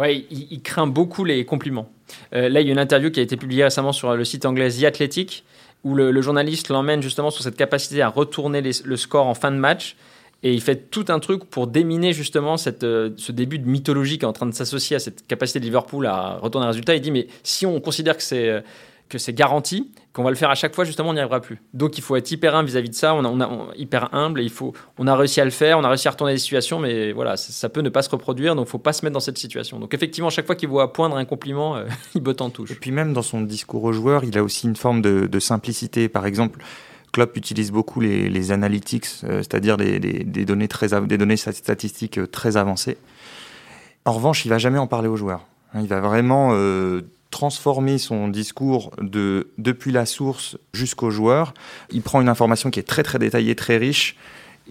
[0.00, 1.90] Ouais, il, craint beaucoup les compliments.
[2.34, 4.46] Euh, là, il y a une interview qui a été publiée récemment sur le site
[4.46, 5.44] anglais The Athletic,
[5.84, 9.58] où le, journaliste l'emmène justement sur cette capacité à retourner le score en fin de
[9.58, 9.96] match.
[10.42, 14.16] Et il fait tout un truc pour déminer justement cette, euh, ce début de mythologie
[14.16, 16.94] qui est en train de s'associer à cette capacité de Liverpool à retourner un résultat.
[16.94, 18.62] Il dit, mais si on considère que c'est
[19.10, 21.60] que c'est garanti, qu'on va le faire à chaque fois, justement, on n'y arrivera plus.
[21.74, 24.44] Donc il faut être hyper humble vis-à-vis de ça, on, a, a, hyper humble, et
[24.44, 26.78] il faut, on a réussi à le faire, on a réussi à retourner les situations,
[26.78, 29.04] mais voilà, ça, ça peut ne pas se reproduire, donc il ne faut pas se
[29.04, 29.78] mettre dans cette situation.
[29.78, 32.70] Donc effectivement, chaque fois qu'il voit poindre un compliment, euh, il botte en touche.
[32.70, 36.08] Et puis même dans son discours aux joueurs, il a aussi une forme de, simplicité.
[36.08, 36.62] Par exemple,
[37.12, 39.98] Klopp utilise beaucoup les, analytics, euh, c'est-à-dire des,
[40.44, 42.98] données très, des données statistiques euh, très avancées.
[44.04, 45.46] En revanche, il va jamais en parler aux joueurs.
[45.74, 46.52] Il va vraiment
[47.30, 51.54] transformer son discours de, depuis la source jusqu'au joueur.
[51.90, 54.16] Il prend une information qui est très très détaillée, très riche.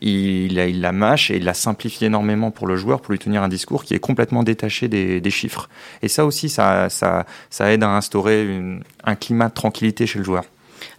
[0.01, 3.43] Il, il la mâche et il la simplifie énormément pour le joueur pour lui tenir
[3.43, 5.69] un discours qui est complètement détaché des, chiffres.
[6.01, 7.25] Et ça aussi, ça, ça,
[7.71, 10.43] aide à instaurer un climat de tranquillité chez le joueur.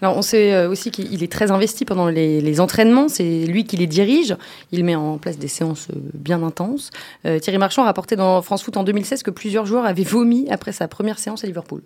[0.02, 3.76] Alors on sait euh, aussi qu'il est très investi pendant les, entraînements, c'est lui qui
[3.76, 4.36] les dirige,
[4.72, 6.90] il met en place des séances euh, bien intenses.
[7.26, 10.48] Euh, Thierry Marchand a rapporté dans France Foot en 2016 que plusieurs joueurs avaient vomi
[10.50, 11.82] après sa première séance à Liverpool.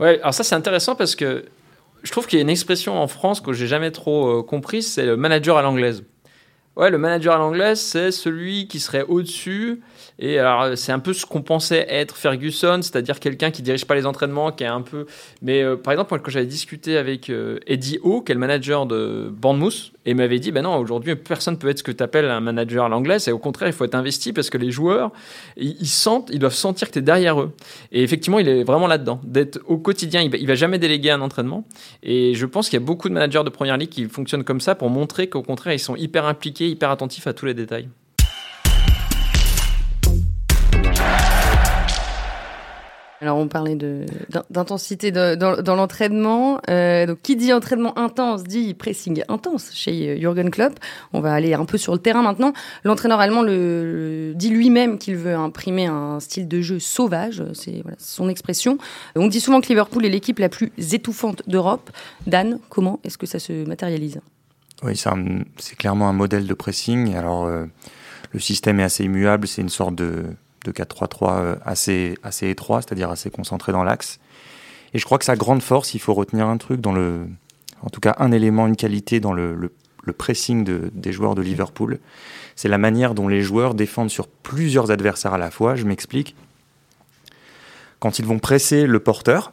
[0.00, 1.44] Ouais, alors ça c'est intéressant parce que
[2.02, 5.06] je trouve qu'il y a une expression en France que j'ai jamais trop comprise, c'est
[5.06, 6.04] le manager à l'anglaise.
[6.76, 9.80] Ouais, le manager à l'anglaise, c'est celui qui serait au-dessus.
[10.18, 13.94] Et alors, c'est un peu ce qu'on pensait être Ferguson, c'est-à-dire quelqu'un qui dirige pas
[13.94, 15.06] les entraînements, qui est un peu.
[15.40, 18.84] Mais euh, par exemple, quand j'avais discuté avec euh, Eddie O, qui est le manager
[18.84, 22.26] de Bournemouth, et m'avait dit, ben non, aujourd'hui, personne peut être ce que tu appelles
[22.26, 25.12] un manager à l'anglaise, et au contraire, il faut être investi parce que les joueurs,
[25.56, 27.52] ils, ils sentent, ils doivent sentir que tu es derrière eux.
[27.90, 30.22] Et effectivement, il est vraiment là-dedans, d'être au quotidien.
[30.22, 31.64] Il va, il va jamais déléguer un entraînement.
[32.02, 34.60] Et je pense qu'il y a beaucoup de managers de première ligue qui fonctionnent comme
[34.60, 37.88] ça pour montrer qu'au contraire, ils sont hyper impliqués, hyper attentifs à tous les détails.
[43.20, 43.76] Alors on parlait
[44.50, 46.60] d'intensité dans, l'entraînement.
[46.68, 50.74] Euh, donc qui dit entraînement intense dit pressing intense chez Jürgen Klopp.
[51.12, 52.52] On va aller un peu sur le terrain maintenant.
[52.84, 57.42] L'entraîneur allemand le, le dit lui-même qu'il veut imprimer un style de jeu sauvage.
[57.54, 58.78] C'est son expression.
[59.14, 61.90] On dit souvent que Liverpool est l'équipe la plus étouffante d'Europe.
[62.26, 64.20] Dan, comment est-ce que ça se matérialise?
[64.82, 67.14] Oui, c'est clairement un modèle de pressing.
[67.14, 67.64] Alors euh,
[68.32, 69.46] le système est assez immuable.
[69.46, 70.24] C'est une sorte de
[70.66, 74.18] de 4-3-3 assez, assez étroit, c'est-à-dire assez concentré dans l'axe.
[74.92, 77.26] Et je crois que sa grande force, il faut retenir un truc, dans le,
[77.82, 81.34] en tout cas un élément, une qualité dans le, le, le pressing de, des joueurs
[81.34, 81.98] de Liverpool,
[82.54, 85.76] c'est la manière dont les joueurs défendent sur plusieurs adversaires à la fois.
[85.76, 86.34] Je m'explique.
[87.98, 89.52] Quand ils vont presser le porteur,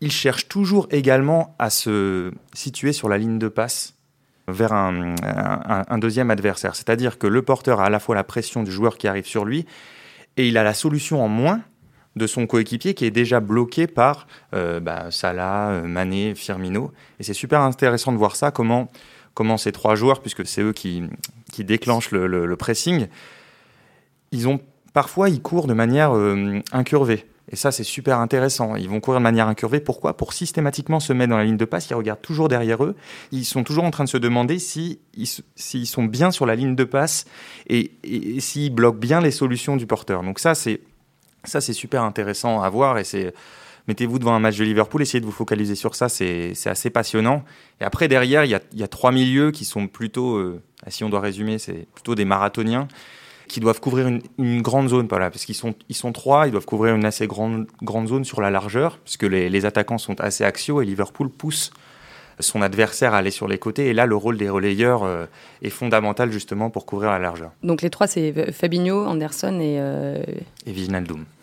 [0.00, 3.94] ils cherchent toujours également à se situer sur la ligne de passe
[4.48, 6.76] vers un, deuxième adversaire.
[6.76, 9.44] C'est-à-dire que le porteur a à la fois la pression du joueur qui arrive sur
[9.44, 9.66] lui
[10.36, 11.60] et il a la solution en moins
[12.14, 16.92] de son coéquipier qui est déjà bloqué par euh, bah, Salah, Mané, Firmino.
[17.20, 18.90] Et c'est super intéressant de voir ça, comment,
[19.34, 21.04] comment ces trois joueurs, puisque c'est eux qui,
[21.52, 23.08] qui déclenchent le, le, le, pressing,
[24.32, 24.60] ils ont
[24.94, 27.26] parfois ils courent de manière euh, incurvée.
[27.50, 28.74] Et ça, c'est super intéressant.
[28.74, 29.78] Ils vont courir de manière incurvée.
[29.78, 30.16] Pourquoi?
[30.16, 31.88] Pour systématiquement se mettre dans la ligne de passe.
[31.90, 32.96] Ils regardent toujours derrière eux.
[33.30, 36.56] Ils sont toujours en train de se demander s'ils si, si sont bien sur la
[36.56, 37.26] ligne de passe
[37.68, 40.24] et, et, et s'ils bloquent bien les solutions du porteur.
[40.24, 40.80] Donc ça, c'est
[41.44, 42.98] ça, c'est super intéressant à voir.
[42.98, 43.32] Et c'est
[43.86, 46.08] mettez-vous devant un match de Liverpool, essayez de vous focaliser sur ça.
[46.08, 47.44] C'est assez passionnant.
[47.80, 51.04] Et après, derrière, il y a, y a trois milieux qui sont plutôt, euh, si
[51.04, 52.88] on doit résumer, c'est plutôt des marathoniens
[53.48, 56.50] qui doivent couvrir une, une grande zone, voilà, parce qu'ils sont, ils sont trois, ils
[56.50, 60.20] doivent couvrir une assez grande, grande zone sur la largeur, puisque les, les attaquants sont
[60.20, 61.70] assez axiaux et Liverpool pousse
[62.38, 63.86] son adversaire à aller sur les côtés.
[63.86, 65.24] Et là, le rôle des relayeurs euh,
[65.62, 67.50] est fondamental justement pour couvrir la largeur.
[67.62, 69.76] Donc les trois, c'est Fabinho, Anderson et...
[69.80, 70.22] Euh...
[70.66, 70.74] Et.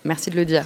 [0.06, 0.66] Merci de le dire.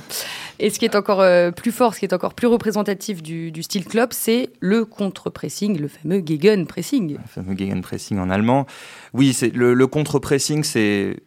[0.60, 3.52] Et ce qui est encore euh, plus fort, ce qui est encore plus représentatif du,
[3.52, 7.13] du style club, c'est le contre-pressing, le fameux Gegenpressing.
[7.13, 8.65] Le fameux Gegenpressing en allemand.
[9.13, 11.17] Oui, c'est le, le contre-pressing, c'est...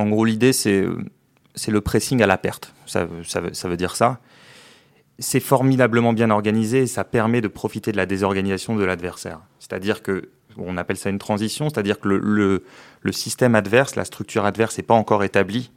[0.00, 0.86] En gros, l'idée, c'est
[1.68, 2.74] le pressing à la perte.
[2.86, 4.20] Ça, ça, ça veut dire ça
[5.20, 9.40] c'est formidablement bien organisé et ça permet de profiter de la désorganisation de l'adversaire.
[9.58, 12.64] C'est-à-dire que on appelle ça une transition, c'est-à-dire que le, le,
[13.02, 15.70] le, système adverse, la structure adverse n'est pas encore établie.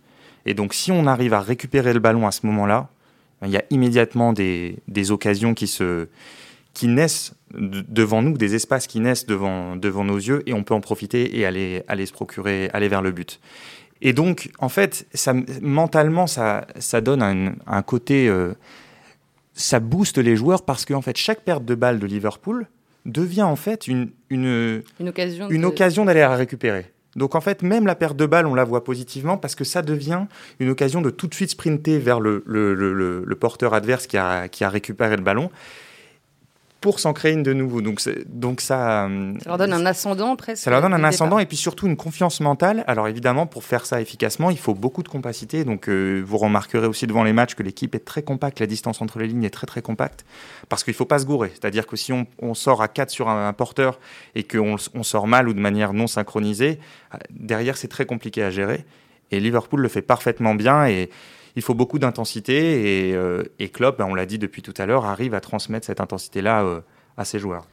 [0.46, 2.90] Et donc si on arrive à récupérer le ballon à ce moment-là,
[3.44, 6.08] il y a immédiatement des, des occasions qui, se,
[6.74, 10.74] qui naissent devant nous, des espaces qui naissent devant, devant nos yeux, et on peut
[10.74, 13.40] en profiter et aller, aller se procurer, aller vers le but.
[14.04, 18.28] Et donc, en fait, ça, mentalement, ça, ça donne un, un côté...
[18.28, 18.54] Euh,
[19.56, 22.66] ça booste les joueurs parce que en fait, chaque perte de balle de Liverpool
[23.06, 25.68] devient en fait une, une, une occasion, une de...
[25.68, 26.92] occasion d'aller la récupérer.
[27.16, 29.84] Donc en fait, même la perte de balle, on la voit positivement parce que ça
[29.84, 30.26] devient
[30.60, 34.18] une occasion de tout de suite sprinter vers le, le, le, le porteur adverse qui
[34.18, 35.52] a, qui a récupéré le ballon.
[36.84, 37.82] Pour s'en créer une de nouveau.
[37.82, 39.08] Donc, donc ça,
[39.40, 40.62] ça leur donne un ascendant presque.
[40.62, 42.84] Ça leur donne un ascendant et puis surtout une confiance mentale.
[42.88, 45.64] Alors évidemment, pour faire ça efficacement, il faut beaucoup de compacité.
[45.64, 49.18] Donc vous remarquerez aussi devant les matchs que l'équipe est très compacte, la distance entre
[49.20, 50.26] les lignes est très très compacte,
[50.68, 51.52] parce qu'il ne faut pas se gourer.
[51.54, 53.98] C'est-à-dire que si on, sort à 4 sur un, porteur
[54.36, 56.80] et qu'on on sort mal ou de manière non synchronisée,
[57.30, 58.84] derrière c'est très compliqué à gérer.
[59.32, 61.10] Et Liverpool le fait parfaitement bien et
[61.56, 65.06] il faut beaucoup d'intensité et, euh, Klopp, ben, on l'a dit depuis tout à l'heure,
[65.06, 66.80] arrive à transmettre cette intensité-là euh,
[67.18, 67.66] à ses joueurs.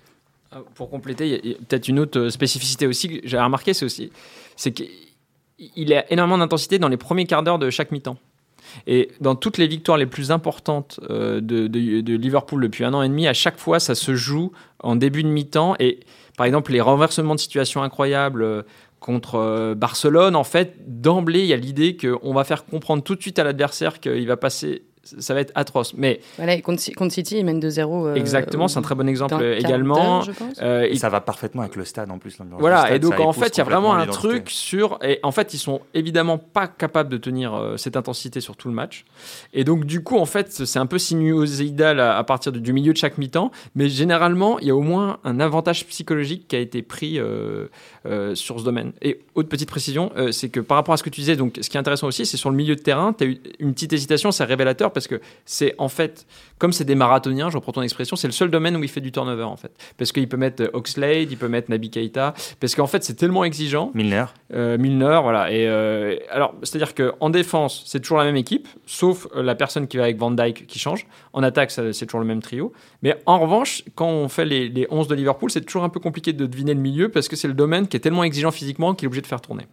[0.54, 3.84] Euh, pour compléter, il y a, peut-être une autre spécificité aussi que j'ai remarqué, c'est
[3.84, 4.12] aussi
[4.56, 8.18] c'est qu'il a énormément d'intensité dans les premiers quarts d'heure de chaque mi-temps.
[8.86, 13.08] Et dans toutes les victoires les plus importantes de, de, Liverpool depuis un an et
[13.08, 15.74] demi, à chaque fois, ça se joue en début de mi-temps.
[15.80, 16.00] Et
[16.36, 18.64] par exemple, les renversements de situation incroyables
[19.00, 23.16] contre euh, Barcelone, en fait, d'emblée, il y a l'idée qu'on va faire comprendre tout
[23.16, 25.94] de suite à l'adversaire qu'il va passer ça va être atroce.
[25.94, 28.06] Mais voilà, contre, City, il mène 2-0.
[28.06, 30.22] Euh, exactement, c'est un très bon exemple également.
[30.60, 32.36] Euh, et ça va parfaitement avec le stade en plus.
[32.58, 34.98] Voilà, et donc en fait, il y a vraiment un truc sur.
[35.02, 38.68] Et en fait, ils sont évidemment pas capables de tenir euh, cette intensité sur tout
[38.68, 39.04] le match.
[39.52, 42.92] Et donc, du coup, en fait, c'est un peu sinuosidal à, à partir du, milieu
[42.92, 43.50] de chaque mi-temps.
[43.74, 47.18] Mais généralement, il y a au moins un avantage psychologique qui a été pris
[48.34, 48.92] sur ce domaine.
[49.02, 51.68] Et autre petite précision, c'est que par rapport à ce que tu disais, donc ce
[51.70, 53.92] qui est intéressant aussi, c'est sur le milieu de terrain, tu as eu une petite
[53.92, 56.26] hésitation, c'est révélateur parce que c'est en fait,
[56.58, 59.00] comme c'est des marathoniens, je reprends ton expression, c'est le seul domaine où il fait
[59.00, 59.72] du turnover en fait.
[59.96, 63.14] Parce qu'il peut mettre euh, Oxlade, il peut mettre Nabi Keita, parce qu'en fait c'est
[63.14, 63.90] tellement exigeant.
[63.94, 64.26] Milner.
[64.52, 65.50] Euh, Milner, voilà.
[65.52, 69.96] Et euh, alors, c'est-à-dire qu'en défense, c'est toujours la même équipe, sauf la personne qui
[69.96, 71.06] va avec Van Dyke qui change.
[71.32, 72.72] En attaque, c'est toujours le même trio.
[73.02, 76.00] Mais en revanche, quand on fait les, les 11 de Liverpool, c'est toujours un peu
[76.00, 78.94] compliqué de deviner le milieu parce que c'est le domaine qui est tellement exigeant physiquement
[78.94, 79.66] qu'il est obligé de faire tourner.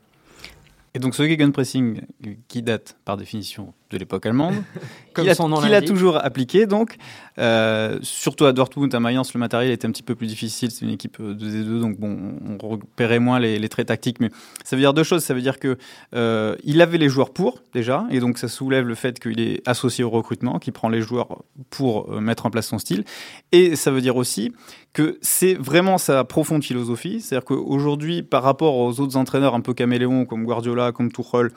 [0.97, 2.01] Et donc ce gegenpressing
[2.47, 4.55] qui date par définition de l'époque allemande,
[5.15, 6.97] qu'il a, toujours appliqué donc,
[7.39, 10.85] euh, surtout à Dortmund, à Mayence, le matériel était un petit peu plus difficile, c'est
[10.85, 14.29] une équipe 2 donc bon, on repérait moins les, traits tactiques, mais
[14.63, 15.77] ça veut dire deux choses, ça veut dire que
[16.15, 19.61] euh, il avait les joueurs pour déjà, et donc ça soulève le fait qu'il est
[19.67, 23.03] associé au recrutement, qu'il prend les joueurs pour euh, mettre en place son style,
[23.51, 24.51] et ça veut dire aussi
[24.93, 29.75] que c'est vraiment sa profonde philosophie, c'est-à-dire qu'aujourd'hui, par rapport aux autres entraîneurs un peu
[29.75, 31.51] caméléons comme Guardiola, comme Tuchel,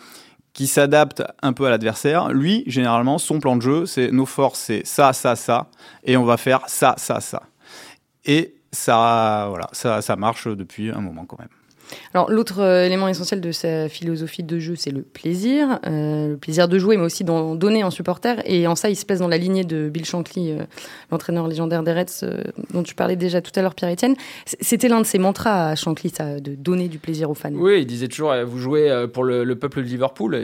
[0.52, 4.60] qui s'adaptent un peu à l'adversaire, lui, généralement, son plan de jeu, c'est nos forces,
[4.60, 5.68] c'est ça, ça, ça,
[6.04, 7.42] et on va faire ça, ça, ça.
[8.24, 11.48] Et ça, voilà, ça, ça marche depuis un moment quand même.
[12.14, 16.36] Alors l'autre euh, élément essentiel de sa philosophie de jeu, c'est le plaisir, euh, le
[16.36, 18.42] plaisir de jouer, mais aussi d'en donner en supporter.
[18.44, 20.64] Et en ça, il se place dans la lignée de Bill Shankly, euh,
[21.10, 22.26] l'entraîneur légendaire des Reds,
[22.72, 24.14] dont tu parlais déjà tout à l'heure, Pierre-Etienne.
[24.44, 27.52] C'était l'un de ses mantras à Shankly, ça, de donner du plaisir aux fans.
[27.52, 30.38] Oui, il disait toujours, vous jouez pour le, peuple de Liverpool.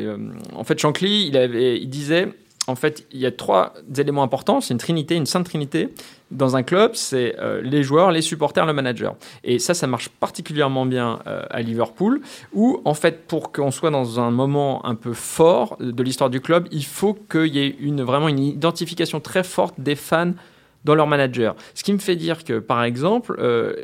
[0.55, 2.29] En fait, Shankly, il disait
[2.67, 4.61] en fait, il y a trois éléments importants.
[4.61, 5.91] C'est une trinité, une sainte trinité.
[6.31, 9.15] Dans un club, c'est euh, les joueurs, les supporters, le manager.
[9.45, 12.21] Et ça, ça marche particulièrement bien euh, à Liverpool,
[12.53, 16.41] où, en fait, pour qu'on soit dans un moment un peu fort de l'histoire du
[16.41, 20.33] club, il faut qu'il y ait une, vraiment une identification très forte des fans
[20.85, 21.55] dans leur manager.
[21.75, 23.75] Ce qui me fait dire que, par exemple, euh,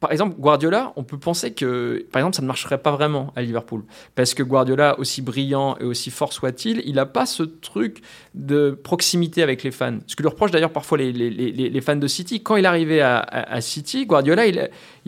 [0.00, 3.42] par exemple, Guardiola, on peut penser que, par exemple, ça ne marcherait pas vraiment à
[3.42, 3.84] Liverpool.
[4.14, 8.02] Parce que Guardiola, aussi brillant et aussi fort soit-il, il n'a pas ce truc
[8.34, 9.98] de proximité avec les fans.
[10.06, 12.42] Ce que lui reproche d'ailleurs parfois les, fans de City.
[12.42, 14.58] Quand il arrivait à, à, City, Guardiola, il,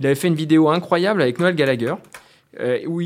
[0.04, 1.94] avait fait une vidéo incroyable avec Noël Gallagher.
[2.60, 3.00] Euh, où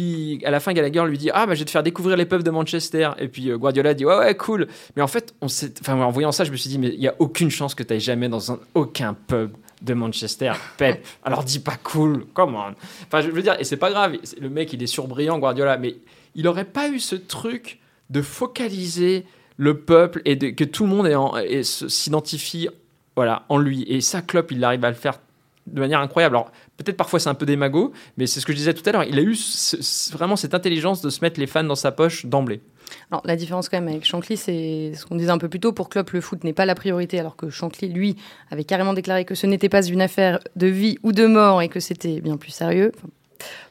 [0.45, 2.43] à la fin Gallagher lui dit ah bah je vais te faire découvrir les pubs
[2.43, 5.49] de Manchester et puis euh, Guardiola dit ouais ouais cool mais en fait on
[5.89, 7.95] en voyant ça je me suis dit mais il y a aucune chance que tu
[7.95, 11.07] ailles jamais dans un, aucun pub de Manchester, Pep.
[11.25, 12.67] Alors dis pas cool, comment
[13.07, 15.97] Enfin, je veux dire, et c'est pas grave, le mec il est surbrillant, Guardiola, mais
[16.35, 17.79] il aurait pas eu ce truc
[18.11, 19.25] de focaliser
[19.57, 22.69] le peuple et de, que tout le monde s'identifie
[23.17, 23.85] voilà, en lui.
[23.89, 25.19] Et ça, Klopp, il arrive à le faire
[25.67, 26.37] de manière incroyable.
[26.37, 28.93] Alors, peut-être parfois c'est un peu démago, mais c'est ce que je disais tout à
[28.93, 29.05] l'heure.
[29.05, 29.37] Il a eu
[30.13, 32.61] vraiment cette intelligence de se mettre les fans dans sa poche d'emblée.
[33.11, 35.73] Alors, la différence quand même avec Shankly, c'est ce qu'on disait un peu plus tôt.
[35.73, 38.17] Pour Klopp, le foot n'est pas la priorité, alors que Shankly, lui,
[38.51, 41.69] avait carrément déclaré que ce n'était pas une affaire de vie ou de mort et
[41.69, 42.93] que c'était bien plus sérieux.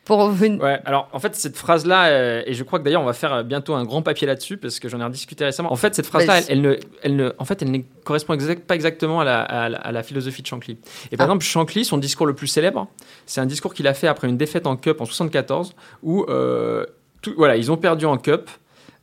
[0.05, 3.13] pour Ouais, alors en fait, cette phrase-là, euh, et je crois que d'ailleurs, on va
[3.13, 5.71] faire bientôt un grand papier là-dessus parce que j'en ai rediscuté récemment.
[5.71, 9.19] En fait, cette phrase-là, elle, ne, elle ne, en fait, elle ne correspond pas exactement
[9.19, 10.77] à la, à, la, philosophie de Shankly.
[11.11, 11.29] Et par ah.
[11.29, 12.87] exemple, Shankly, son discours le plus célèbre,
[13.25, 16.85] c'est un discours qu'il a fait après une défaite en Cup en 74 où, euh,
[17.21, 18.49] tout, voilà, ils ont perdu en Cup.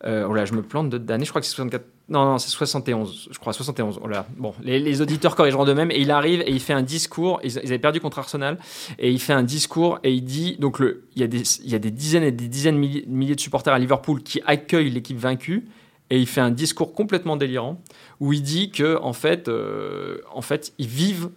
[0.06, 1.84] Euh, oh là, je me plante d'année, je crois que c'est 64.
[2.10, 4.00] Non, non, c'est 71, je crois, 71.
[4.02, 4.26] Oh là.
[4.36, 5.90] Bon, les, auditeurs corrigeront de même.
[5.90, 7.40] Et il arrive et il fait un discours.
[7.42, 8.58] Ils, avaient perdu contre Arsenal.
[8.98, 11.70] Et il fait un discours et il dit donc, le, il, y a des, il
[11.70, 14.90] y a des dizaines et des dizaines de milliers, de supporters à Liverpool qui accueillent
[14.90, 15.66] l'équipe vaincue.
[16.10, 17.80] Et il fait un discours complètement délirant
[18.20, 21.30] où il dit que en fait, euh, en fait, ils vivent,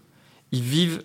[0.52, 1.04] ils vivent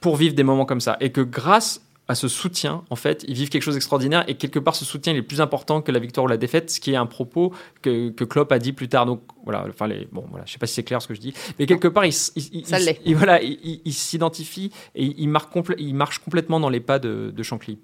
[0.00, 3.34] pour vivre des moments comme ça et que grâce à ce soutien, en fait, ils
[3.34, 6.00] vivent quelque chose d'extraordinaire et quelque part ce soutien il est plus important que la
[6.00, 8.88] victoire ou la défaite, ce qui est un propos que, que Klopp a dit plus
[8.88, 9.06] tard.
[9.06, 11.20] Donc voilà, enfin les, bon voilà, je sais pas si c'est clair ce que je
[11.20, 12.12] dis, mais quelque part il,
[12.52, 13.00] il, Ça l'est.
[13.04, 16.98] il- voilà, il, il s'identifie et il, marque complè- il marche complètement dans les pas
[16.98, 17.78] de, de Shankly.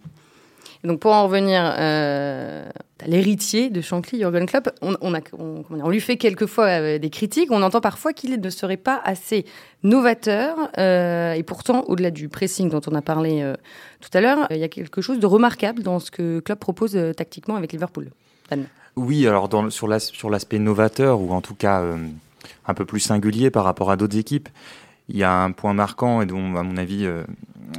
[0.85, 2.69] Donc pour en revenir euh,
[3.03, 7.51] à l'héritier de Shankly, Jurgen Klopp, on, lui fait quelquefois euh, des critiques.
[7.51, 9.45] On entend parfois qu'il ne serait pas assez
[9.83, 10.57] novateur.
[10.79, 13.45] euh, et pourtant, au-delà du pressing dont on a parlé
[14.01, 16.97] tout à l'heure, il y a quelque chose de remarquable dans ce que Klopp propose
[17.17, 18.11] tactiquement avec Liverpool.
[18.97, 21.83] Oui, alors sur l'as- sur l'aspect novateur, ou en tout cas
[22.67, 24.49] un peu plus singulier par rapport à d'autres équipes,
[25.09, 27.09] il y a un point marquant, et dont, à mon avis,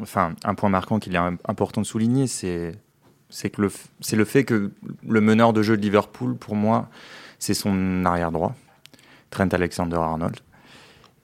[0.02, 2.74] enfin, un point marquant qu'il est im- important de souligner, c'est
[3.30, 4.72] c'est que le, c'est le fait que
[5.08, 6.90] le meneur de jeu de Liverpool, pour moi,
[7.38, 8.56] c'est son arrière droit,
[9.30, 10.38] Trent Alexander-Arnold.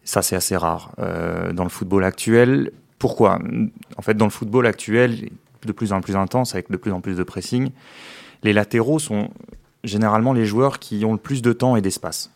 [0.03, 2.71] Ça, c'est assez rare euh, dans le football actuel.
[2.99, 3.39] Pourquoi?
[3.97, 5.29] En fait, dans le football actuel,
[5.65, 7.71] de plus en plus intense, avec de plus en plus de pressing,
[8.43, 9.29] les latéraux sont
[9.83, 12.31] généralement les joueurs qui ont le plus de temps et d'espace.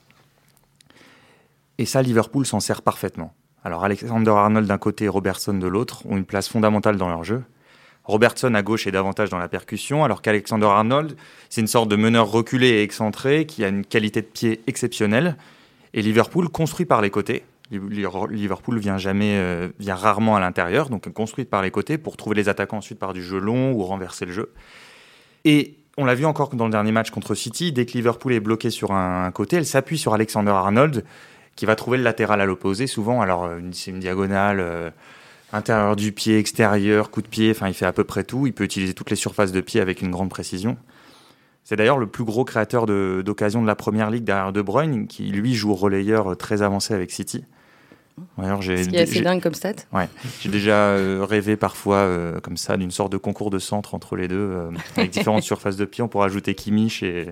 [1.77, 3.33] Et ça, Liverpool s'en sert parfaitement.
[3.63, 7.23] Alors Alexander Arnold d'un côté et Robertson de l'autre ont une place fondamentale dans leur
[7.23, 7.43] jeu.
[8.09, 11.15] Robertson à gauche est davantage dans la percussion, alors qu'Alexander Arnold,
[11.49, 15.37] c'est une sorte de meneur reculé et excentré qui a une qualité de pied exceptionnelle.
[15.93, 17.43] Et Liverpool construit par les côtés.
[17.69, 22.35] Liverpool vient jamais, euh, vient rarement à l'intérieur, donc construit par les côtés pour trouver
[22.35, 24.53] les attaquants ensuite par du jeu long ou renverser le jeu.
[25.45, 28.39] Et on l'a vu encore dans le dernier match contre City, dès que Liverpool est
[28.39, 31.05] bloqué sur un, côté, elle s'appuie sur Alexander Arnold,
[31.55, 33.21] qui va trouver le latéral à l'opposé souvent.
[33.21, 34.89] Alors euh, c'est une diagonale, euh,
[35.53, 38.47] intérieur du pied, extérieur, coup de pied, enfin il fait à peu près tout.
[38.47, 40.77] Il peut utiliser toutes les surfaces de pied avec une grande précision.
[41.63, 45.07] C'est d'ailleurs le plus gros créateur de- d'occasions de, la première ligue derrière De Bruyne,
[45.07, 47.45] qui lui joue relayeur euh, très avancé avec City.
[48.83, 49.73] Ce qui est assez dingue comme stat.
[50.41, 54.15] j'ai déjà euh, rêvé parfois euh, comme ça d'une sorte de concours de centre entre
[54.15, 56.03] les deux, euh, avec différentes surfaces de pied.
[56.03, 57.29] On pourrait ajouter Kimmich et,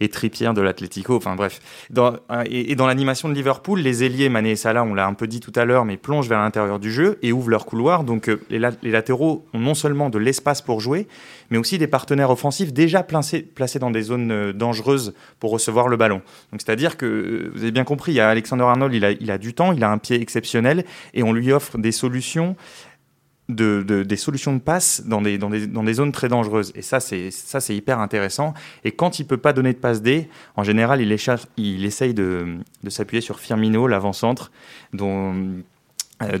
[0.00, 1.16] et Trippier de l'Atlético.
[1.16, 1.60] Enfin bref.
[1.90, 5.06] Dans, euh, et, et dans l'animation de Liverpool, les ailiers, Mané et Salah, on l'a
[5.06, 7.66] un peu dit tout à l'heure, mais plongent vers l'intérieur du jeu et ouvrent leur
[7.66, 8.04] couloir.
[8.04, 11.06] Donc euh, les, la- les latéraux ont non seulement de l'espace pour jouer,
[11.50, 13.46] mais aussi des partenaires offensifs déjà placés,
[13.80, 16.22] dans des zones euh, dangereuses pour recevoir le ballon.
[16.52, 19.72] Donc c'est-à-dire que, euh, vous avez bien compris, il Alexander Arnold, il a, du temps,
[19.72, 20.84] il a un pied exceptionnel
[21.14, 22.56] et on lui offre des solutions
[23.48, 26.70] de, de- des solutions de passe dans des, dans des, dans des zones très dangereuses.
[26.74, 28.52] Et ça, c'est hyper intéressant.
[28.84, 32.12] Et quand il peut pas donner de passe D, en général, il, écha- il essaye
[32.12, 34.52] de, de s'appuyer sur Firmino, l'avant-centre,
[34.92, 35.34] dont,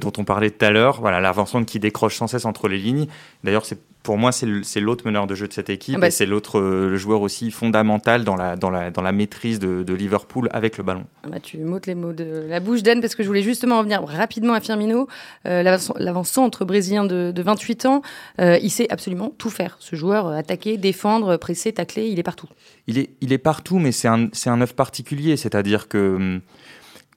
[0.00, 1.00] dont on parlait tout à l'heure.
[1.00, 3.06] Voilà, l'avant-centre qui décroche sans cesse entre les lignes.
[3.44, 5.96] D'ailleurs, c'est pour moi, c'est l'autre meneur de jeu de cette équipe.
[5.98, 9.12] Ah bah, et c'est l'autre euh, joueur aussi fondamental dans la, dans la, dans la
[9.12, 11.04] maîtrise de, de Liverpool avec le ballon.
[11.24, 13.76] Ah bah, tu m'ôtes les mots de la bouche d'Anne parce que je voulais justement
[13.78, 15.08] revenir rapidement à Firmino,
[15.46, 18.02] euh, l'avant- l'avant-centre brésilien de, de 28 ans.
[18.40, 19.76] Euh, il sait absolument tout faire.
[19.80, 22.48] Ce joueur, euh, attaquer, défendre, presser, tacler, il est partout.
[22.86, 26.40] Il est, il est partout, mais c'est un, un œuf particulier, c'est-à-dire que hum,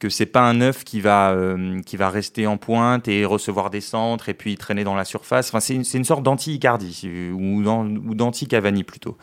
[0.01, 3.69] que c'est pas un œuf qui va euh, qui va rester en pointe et recevoir
[3.69, 5.49] des centres et puis traîner dans la surface.
[5.49, 9.15] Enfin, c'est une, une sorte d'anti-Icardi ou d'an- ou d'anti-Cavani plutôt.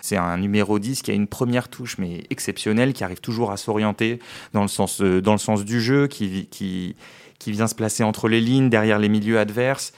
[0.00, 3.56] C'est un numéro 10 qui a une première touche mais exceptionnelle, qui arrive toujours à
[3.58, 4.18] s'orienter
[4.54, 6.96] dans le sens euh, dans le sens du jeu, qui qui
[7.38, 9.92] qui vient se placer entre les lignes, derrière les milieux adverses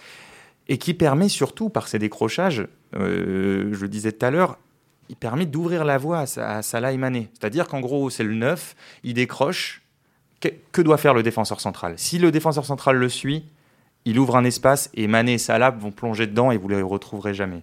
[0.66, 2.66] et qui permet surtout par ses décrochages,
[2.96, 4.58] euh, je le disais tout à l'heure,
[5.10, 7.28] il permet d'ouvrir la voie à, à Salah et.
[7.38, 9.82] C'est-à-dire qu'en gros, c'est le 9, il décroche.
[10.72, 11.94] Que, doit faire le défenseur central?
[11.96, 13.44] Si le défenseur central le suit,
[14.04, 16.82] il ouvre un espace et Mané et Salah vont plonger dedans et vous ne les
[16.82, 17.62] retrouverez jamais.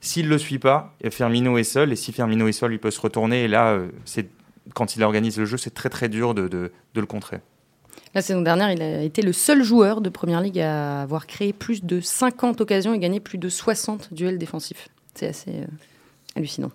[0.00, 2.90] S'il ne le suit pas, Firmino est seul et si Firmino est seul, il peut
[2.90, 4.28] se retourner et là, euh, c'est
[4.74, 7.40] quand il organise le jeu, c'est très très dur de le contrer.
[8.14, 11.52] La saison dernière, il a été le seul joueur de Première Ligue à avoir créé
[11.52, 14.88] plus de 50 occasions et gagné plus de 60 duels défensifs.
[15.14, 15.66] C'est assez euh,
[16.34, 16.72] hallucinant.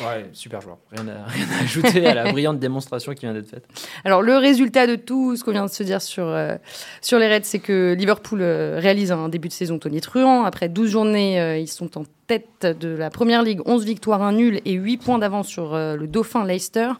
[0.00, 0.78] Ouais, super joueur.
[0.90, 3.64] Rien à, rien à ajouter à la brillante démonstration qui vient d'être faite.
[4.04, 6.56] Alors le résultat de tout ce qu'on vient de se dire sur, euh,
[7.00, 10.44] sur les Reds, c'est que Liverpool euh, réalise un début de saison tonitruant.
[10.44, 14.32] Après 12 journées, euh, ils sont en tête de la Première Ligue, 11 victoires, 1
[14.32, 16.90] nul et 8 points d'avance sur le dauphin Leicester.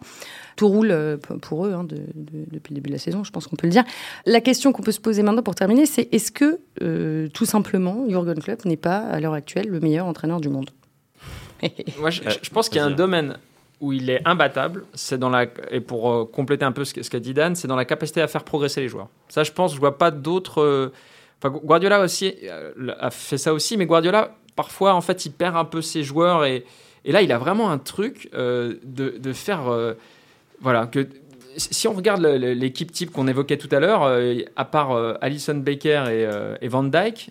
[0.55, 3.47] Tout roule pour eux hein, de- de- depuis le début de la saison, je pense
[3.47, 3.83] qu'on peut le dire.
[4.27, 6.59] La question qu'on peut se poser maintenant pour terminer, c'est est-ce que
[7.29, 10.69] tout simplement Jurgen Klopp n'est pas à l'heure actuelle le meilleur entraîneur du monde?
[11.99, 13.37] Moi, je, je pense qu'il y a un domaine
[13.81, 17.03] où il est imbattable, c'est dans la et pour euh, compléter un peu ce, que-
[17.03, 19.09] ce qu'a dit Dan, c'est dans la capacité à faire progresser les joueurs.
[19.27, 20.61] Ça, je pense, je vois pas d'autres.
[20.61, 20.91] euh,
[21.43, 25.57] Enfin, Guardiola aussi euh, a fait ça aussi, mais Guardiola parfois en fait il perd
[25.57, 26.63] un peu ses joueurs et,
[27.03, 29.93] et là il a vraiment un truc euh, de, de faire euh,
[30.61, 31.05] voilà, que
[31.57, 35.55] si on regarde l'équipe type qu'on évoquait tout à l'heure, euh, à part euh, Alison
[35.55, 37.29] Baker et, euh, et Van Dyke,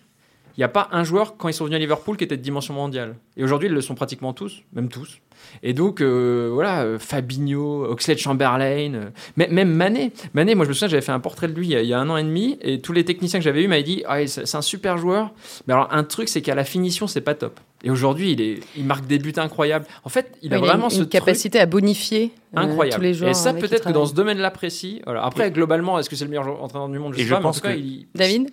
[0.56, 2.42] il n'y a pas un joueur, quand ils sont venus à Liverpool, qui était de
[2.42, 3.16] dimension mondiale.
[3.36, 5.20] Et aujourd'hui, ils le sont pratiquement tous, même tous.
[5.62, 10.12] Et donc, euh, voilà, euh, Fabinho, Oxlade Chamberlain, euh, même Mané.
[10.32, 12.08] Mané, moi je me souviens, j'avais fait un portrait de lui il y, a, un
[12.08, 14.62] an et demi, et tous les techniciens que j'avais eu m'avaient dit ah, c'est un
[14.62, 15.32] super joueur.
[15.66, 17.60] Mais alors, un truc, c'est qu'à la finition, c'est pas top.
[17.82, 19.84] Et aujourd'hui, il, est, il marque des buts incroyables.
[20.04, 22.96] En fait, il a vraiment une, capacité à bonifier incroyable.
[22.96, 23.30] tous les joueurs.
[23.30, 25.02] Et ça, peut-être que dans ce domaine-là précis.
[25.04, 25.22] Voilà.
[25.22, 27.12] Après, globalement, est-ce que c'est le meilleur entraîneur du monde?
[27.14, 28.06] Je sais pas, pense en tout cas, il...
[28.14, 28.48] David?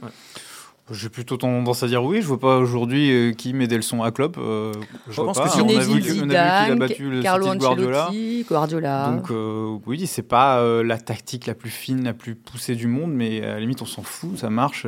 [0.92, 2.22] J'ai plutôt tendance à dire oui.
[2.22, 4.38] Je vois pas aujourd'hui euh, qui met des leçons à Klopp.
[4.38, 4.74] Euh,
[5.10, 8.10] je pense que si on a vu qu'il a battu le Carlo City Guardiola.
[8.48, 9.12] Guardiola.
[9.12, 12.88] Donc euh, oui, c'est pas euh, la tactique la plus fine, la plus poussée du
[12.88, 14.86] monde, mais à la limite on s'en fout, ça marche.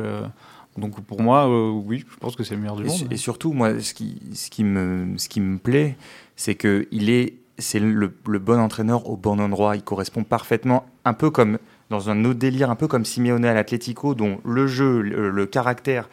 [0.76, 3.08] donc pour moi, oui, je pense que c'est le meilleur du et monde.
[3.10, 5.96] Et surtout, moi, ce qui, ce qui me, ce qui me plaît,
[6.36, 9.76] c'est que il est, c'est le, le bon entraîneur au bon endroit.
[9.76, 11.58] Il correspond parfaitement, un peu comme
[11.94, 16.08] dans un autre délire, un peu comme Simeone à l'Atlético, dont le jeu, le, caractère,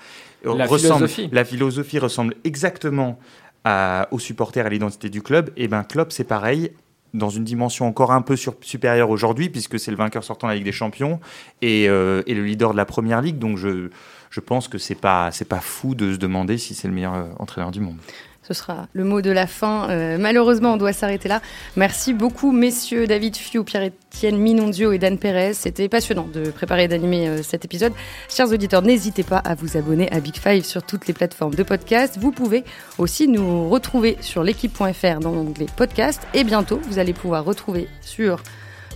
[0.46, 1.30] la ressemble, philosophie.
[1.32, 3.18] la philosophie ressemble exactement
[3.64, 5.50] à, aux supporters, à l'identité du club.
[5.58, 6.72] Et ben club, c'est pareil
[7.14, 10.56] dans une dimension encore un peu supérieure aujourd'hui, puisque c'est le vainqueur sortant de la
[10.56, 11.20] Ligue des Champions
[11.62, 13.38] et, euh, et, le leader de la Première Ligue.
[13.38, 13.90] Donc je,
[14.30, 17.16] je pense que c'est pas c'est pas fou de se demander si c'est le meilleur
[17.16, 17.98] euh, entraîneur du monde.
[18.44, 19.89] Ce sera le mot de la fin.
[19.89, 21.42] Euh, malheureusement, on doit s'arrêter là.
[21.76, 25.54] Merci beaucoup, messieurs David Fiou, Pierre-Étienne Minondio et Dan Perez.
[25.54, 27.94] C'était passionnant de préparer et d'animer euh, cet épisode.
[28.30, 31.64] Chers auditeurs, n'hésitez pas à vous abonner à Big Five sur toutes les plateformes de
[31.64, 32.18] podcast.
[32.20, 32.64] Vous pouvez
[32.98, 36.22] aussi nous retrouver sur l'équipe.fr dans l'onglet podcast.
[36.34, 38.42] Et bientôt, vous allez pouvoir retrouver sur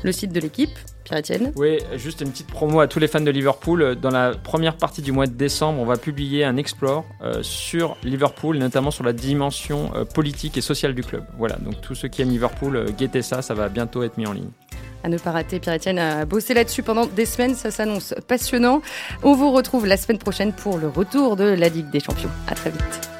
[0.03, 3.31] le site de l'équipe Pierre-Etienne Oui, juste une petite promo à tous les fans de
[3.31, 3.95] Liverpool.
[3.95, 7.95] Dans la première partie du mois de décembre, on va publier un explore euh, sur
[8.03, 11.23] Liverpool, notamment sur la dimension euh, politique et sociale du club.
[11.37, 14.27] Voilà, donc tous ceux qui aiment Liverpool, euh, guettez ça, ça va bientôt être mis
[14.27, 14.49] en ligne.
[15.03, 18.81] À ne pas rater, Pierre-Etienne a bossé là-dessus pendant des semaines, ça s'annonce passionnant.
[19.21, 22.31] On vous retrouve la semaine prochaine pour le retour de la Ligue des Champions.
[22.47, 23.14] À très vite.